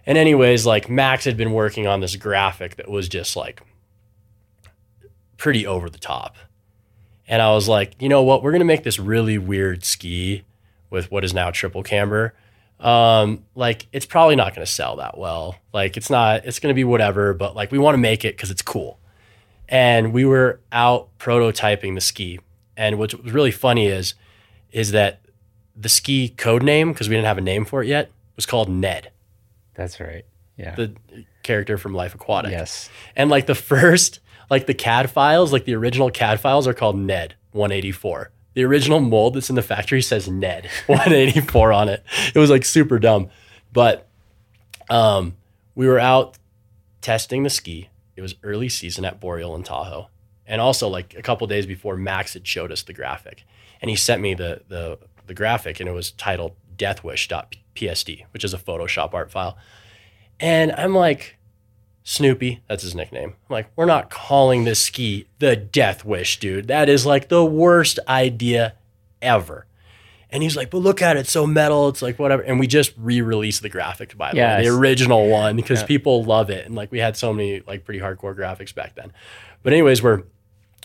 [0.07, 3.61] And anyways, like Max had been working on this graphic that was just like
[5.37, 6.37] pretty over the top.
[7.29, 8.43] And I was like, you know what?
[8.43, 10.45] We're gonna make this really weird ski
[10.89, 12.35] with what is now triple camber
[12.81, 15.57] um, like it's probably not going to sell that well.
[15.73, 18.37] Like it's not, it's going to be whatever, but like we want to make it
[18.37, 18.99] because it's cool.
[19.69, 22.41] And we were out prototyping the ski.
[22.77, 24.15] And what was really funny is,
[24.71, 25.21] is that
[25.77, 28.69] the ski code name, because we didn't have a name for it yet, was called
[28.69, 29.11] Ned.
[29.75, 30.25] That's right.
[30.57, 30.75] Yeah.
[30.75, 30.95] The
[31.43, 32.53] character from Life Aquatic.
[32.53, 32.89] Yes.
[33.17, 34.21] And like the first,
[34.51, 38.99] like the CAD files, like the original CAD files are called Ned 184 the original
[38.99, 42.03] mold that's in the factory says Ned 184 on it.
[42.35, 43.31] It was like super dumb.
[43.73, 44.09] But
[44.91, 45.37] um,
[45.77, 46.37] we were out
[47.01, 47.89] testing the ski.
[48.17, 50.09] It was early season at Boreal in Tahoe.
[50.45, 53.45] And also like a couple days before Max had showed us the graphic.
[53.81, 54.99] And he sent me the the
[55.29, 59.57] the graphic and it was titled deathwish.psd, which is a Photoshop art file.
[60.41, 61.38] And I'm like,
[62.11, 63.35] Snoopy, that's his nickname.
[63.51, 66.67] I'm like, we're not calling this ski the Death Wish, dude.
[66.69, 68.77] That is like the worst idea
[69.21, 69.67] ever.
[70.31, 71.87] And he's like, but look at it, it's so metal.
[71.91, 72.43] It's like whatever.
[72.43, 74.59] And we just re-released the graphic, by the yes.
[74.59, 75.87] way, the original one, because yeah.
[75.87, 76.65] people love it.
[76.65, 79.13] And like we had so many like pretty hardcore graphics back then.
[79.63, 80.23] But anyways, we're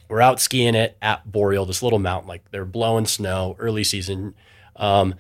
[0.10, 2.28] we're out skiing it at Boreal, this little mountain.
[2.28, 4.36] Like they're blowing snow, early season.
[4.76, 5.16] Um,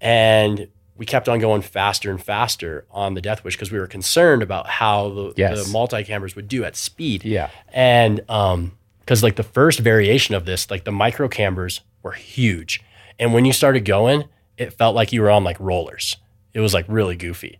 [0.00, 0.66] and
[0.96, 4.42] we kept on going faster and faster on the Death Wish because we were concerned
[4.42, 5.66] about how the, yes.
[5.66, 7.24] the multi cambers would do at speed.
[7.24, 7.50] Yeah.
[7.72, 12.82] And um, because like the first variation of this, like the micro cambers were huge.
[13.18, 14.24] And when you started going,
[14.56, 16.16] it felt like you were on like rollers.
[16.54, 17.58] It was like really goofy.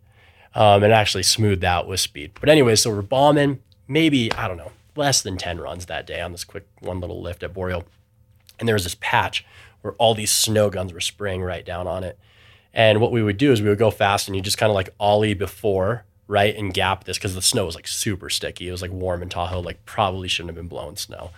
[0.55, 2.33] Um, and actually smoothed out with speed.
[2.41, 6.23] But anyway, so we're bombing maybe, I don't know, less than 10 runs that day
[6.23, 7.85] on this quick one little lift at Boreal.
[8.59, 9.45] And there was this patch
[9.83, 12.19] where all these snow guns were spraying right down on it.
[12.77, 14.75] And what we would do is we would go fast and you just kind of
[14.75, 18.69] like ollie before, right, and gap this because the snow was like super sticky.
[18.69, 21.31] It was like warm in Tahoe, like probably shouldn't have been blowing snow.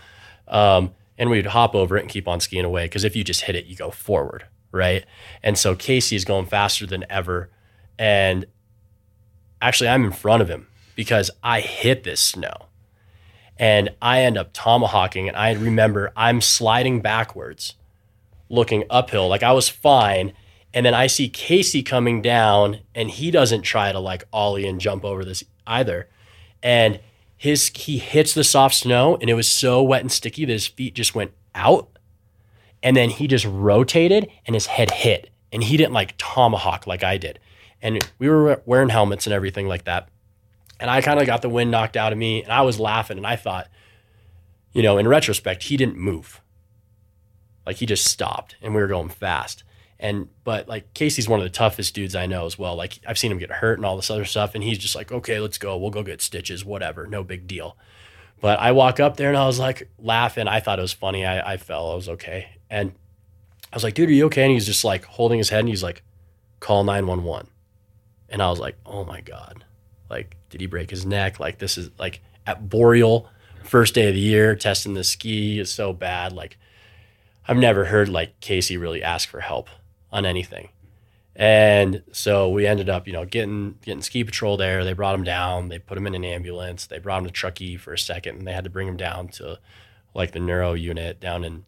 [0.48, 3.42] Um, and we'd hop over it and keep on skiing away because if you just
[3.42, 5.04] hit it, you go forward, right?
[5.40, 7.50] And so Casey is going faster than ever.
[8.00, 8.44] And
[9.62, 10.66] actually, I'm in front of him
[10.96, 12.66] because I hit this snow
[13.56, 15.28] and I end up tomahawking.
[15.28, 17.76] And I remember I'm sliding backwards,
[18.48, 19.28] looking uphill.
[19.28, 20.32] Like I was fine.
[20.74, 24.80] And then I see Casey coming down and he doesn't try to like ollie and
[24.80, 26.08] jump over this either.
[26.62, 27.00] And
[27.36, 30.66] his he hits the soft snow and it was so wet and sticky that his
[30.66, 31.88] feet just went out.
[32.82, 35.30] And then he just rotated and his head hit.
[35.52, 37.38] And he didn't like tomahawk like I did.
[37.80, 40.08] And we were wearing helmets and everything like that.
[40.78, 43.16] And I kind of got the wind knocked out of me and I was laughing
[43.16, 43.68] and I thought,
[44.72, 46.40] you know, in retrospect, he didn't move.
[47.66, 49.64] Like he just stopped and we were going fast.
[50.00, 52.76] And but like Casey's one of the toughest dudes I know as well.
[52.76, 55.10] Like I've seen him get hurt and all this other stuff, and he's just like,
[55.10, 55.76] okay, let's go.
[55.76, 57.76] We'll go get stitches, whatever, no big deal.
[58.40, 60.46] But I walk up there and I was like laughing.
[60.46, 61.26] I thought it was funny.
[61.26, 61.90] I, I fell.
[61.90, 62.50] I was okay.
[62.70, 62.92] And
[63.72, 64.44] I was like, dude, are you okay?
[64.44, 66.02] And he's just like holding his head and he's like,
[66.60, 67.48] call 911.
[68.28, 69.64] And I was like, oh my God.
[70.08, 71.40] Like, did he break his neck?
[71.40, 73.28] Like, this is like at Boreal,
[73.64, 76.32] first day of the year, testing the ski is so bad.
[76.32, 76.56] Like,
[77.46, 79.68] I've never heard like Casey really ask for help
[80.12, 80.70] on anything.
[81.38, 84.84] And so we ended up, you know, getting getting ski patrol there.
[84.84, 85.68] They brought him down.
[85.68, 86.86] They put him in an ambulance.
[86.86, 89.28] They brought him to Truckee for a second, and they had to bring him down
[89.28, 89.60] to
[90.14, 91.64] like the neuro unit down in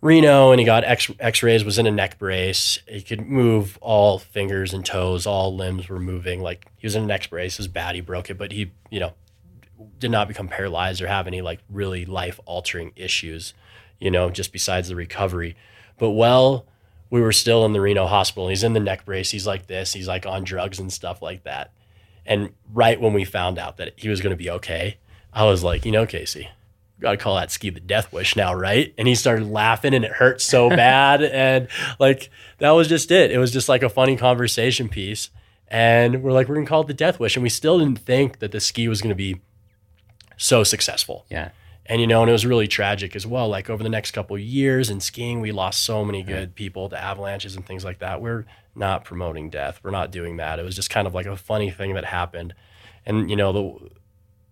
[0.00, 0.52] Reno.
[0.52, 1.64] And he got X X rays.
[1.64, 2.78] Was in a neck brace.
[2.86, 5.26] He could move all fingers and toes.
[5.26, 6.40] All limbs were moving.
[6.40, 7.56] Like he was in a neck brace.
[7.56, 7.96] His bad.
[7.96, 9.14] He broke it, but he, you know,
[9.98, 13.52] did not become paralyzed or have any like really life altering issues.
[13.98, 15.56] You know, just besides the recovery.
[15.98, 16.66] But well
[17.10, 18.48] we were still in the Reno hospital.
[18.48, 19.30] He's in the neck brace.
[19.30, 19.92] He's like this.
[19.92, 21.72] He's like on drugs and stuff like that.
[22.24, 24.98] And right when we found out that he was going to be okay,
[25.32, 26.48] I was like, you know, Casey,
[27.00, 28.94] got to call that ski the death wish now, right?
[28.96, 31.22] And he started laughing and it hurt so bad.
[31.22, 33.32] and like, that was just it.
[33.32, 35.30] It was just like a funny conversation piece.
[35.66, 37.36] And we're like, we're going to call it the death wish.
[37.36, 39.40] And we still didn't think that the ski was going to be
[40.36, 41.26] so successful.
[41.30, 41.50] Yeah.
[41.90, 43.48] And, you know, and it was really tragic as well.
[43.48, 46.88] Like over the next couple of years in skiing, we lost so many good people
[46.88, 48.22] to avalanches and things like that.
[48.22, 49.80] We're not promoting death.
[49.82, 50.58] We're not doing that.
[50.58, 52.54] It was just kind of like a funny thing that happened.
[53.04, 53.90] And, you know, the,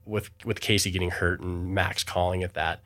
[0.08, 2.82] with with Casey getting hurt and Max calling it that.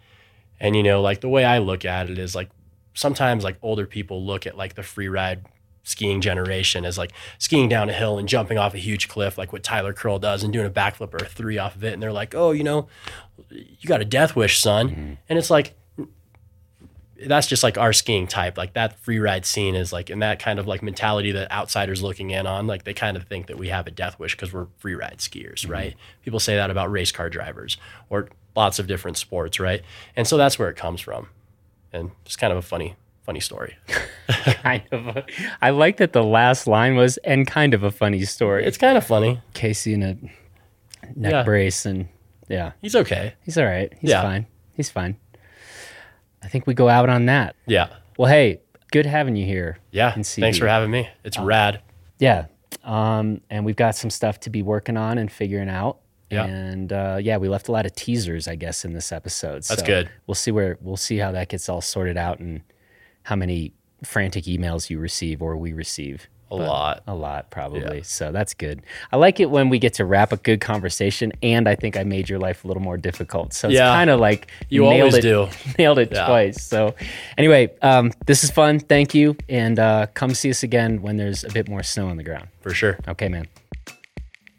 [0.61, 2.51] And you know, like the way I look at it is like
[2.95, 5.47] sometimes like older people look at like the free ride
[5.85, 9.53] skiing generation as like skiing down a hill and jumping off a huge cliff like
[9.53, 12.03] what Tyler Curl does and doing a backflip or a three off of it and
[12.03, 12.89] they're like, "Oh, you know,
[13.53, 15.13] you got a death wish, son." Mm-hmm.
[15.29, 15.75] And it's like
[17.27, 18.59] that's just like our skiing type.
[18.59, 22.03] Like that free ride scene is like in that kind of like mentality that outsiders
[22.03, 24.53] looking in on, like they kind of think that we have a death wish because
[24.53, 25.73] we're free ride skiers, mm-hmm.
[25.73, 25.95] right?
[26.23, 27.77] People say that about race car drivers
[28.11, 29.83] or lots of different sports, right?
[30.17, 31.29] And so that's where it comes from.
[31.93, 33.77] And it's kind of a funny, funny story.
[34.29, 35.17] kind of.
[35.17, 35.27] A,
[35.61, 38.65] I like that the last line was and kind of a funny story.
[38.65, 39.41] It's kind of funny.
[39.55, 40.17] Casey in a
[41.15, 41.43] neck yeah.
[41.43, 42.09] brace and
[42.49, 42.73] yeah.
[42.81, 43.35] He's okay.
[43.43, 43.93] He's all right.
[43.99, 44.23] He's yeah.
[44.23, 44.47] fine.
[44.75, 45.17] He's fine.
[46.43, 47.57] I think we go out on that.
[47.67, 47.89] Yeah.
[48.19, 49.79] Well, hey, good having you here.
[49.91, 50.13] Yeah.
[50.13, 51.09] Thanks for having me.
[51.25, 51.83] It's uh, rad.
[52.19, 52.47] Yeah.
[52.85, 55.99] Um, and we've got some stuff to be working on and figuring out.
[56.31, 56.45] Yeah.
[56.47, 59.65] And uh, yeah, we left a lot of teasers, I guess, in this episode.
[59.65, 60.11] That's so good.
[60.27, 62.63] We'll see where we'll see how that gets all sorted out and
[63.25, 66.29] how many frantic emails you receive or we receive.
[66.53, 67.03] A lot.
[67.07, 67.97] A lot, probably.
[67.97, 68.03] Yeah.
[68.03, 68.83] So that's good.
[69.11, 72.05] I like it when we get to wrap a good conversation, and I think I
[72.05, 73.53] made your life a little more difficult.
[73.55, 73.93] So it's yeah.
[73.95, 75.49] kind of like you always it, do.
[75.79, 76.27] Nailed it yeah.
[76.27, 76.63] twice.
[76.63, 76.95] So
[77.39, 78.81] anyway, um, this is fun.
[78.81, 82.17] Thank you, and uh, come see us again when there's a bit more snow on
[82.17, 82.49] the ground.
[82.61, 82.99] For sure.
[83.09, 83.47] Okay, man.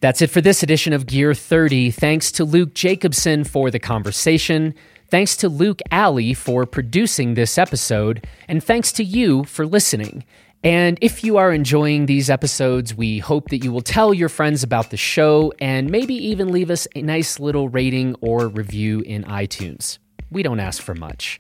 [0.03, 1.91] That's it for this edition of Gear 30.
[1.91, 4.73] Thanks to Luke Jacobson for the conversation.
[5.09, 8.27] Thanks to Luke Alley for producing this episode.
[8.47, 10.25] And thanks to you for listening.
[10.63, 14.63] And if you are enjoying these episodes, we hope that you will tell your friends
[14.63, 19.25] about the show and maybe even leave us a nice little rating or review in
[19.25, 19.97] iTunes.
[20.31, 21.37] We don't ask for much.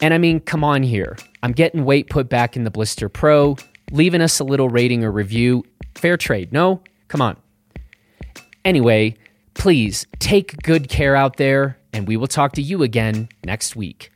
[0.00, 1.16] And I mean, come on here.
[1.42, 3.56] I'm getting weight put back in the Blister Pro,
[3.92, 5.64] leaving us a little rating or review.
[5.94, 6.82] Fair trade, no?
[7.08, 7.36] Come on.
[8.64, 9.14] Anyway,
[9.52, 14.10] please take good care out there, and we will talk to you again next week.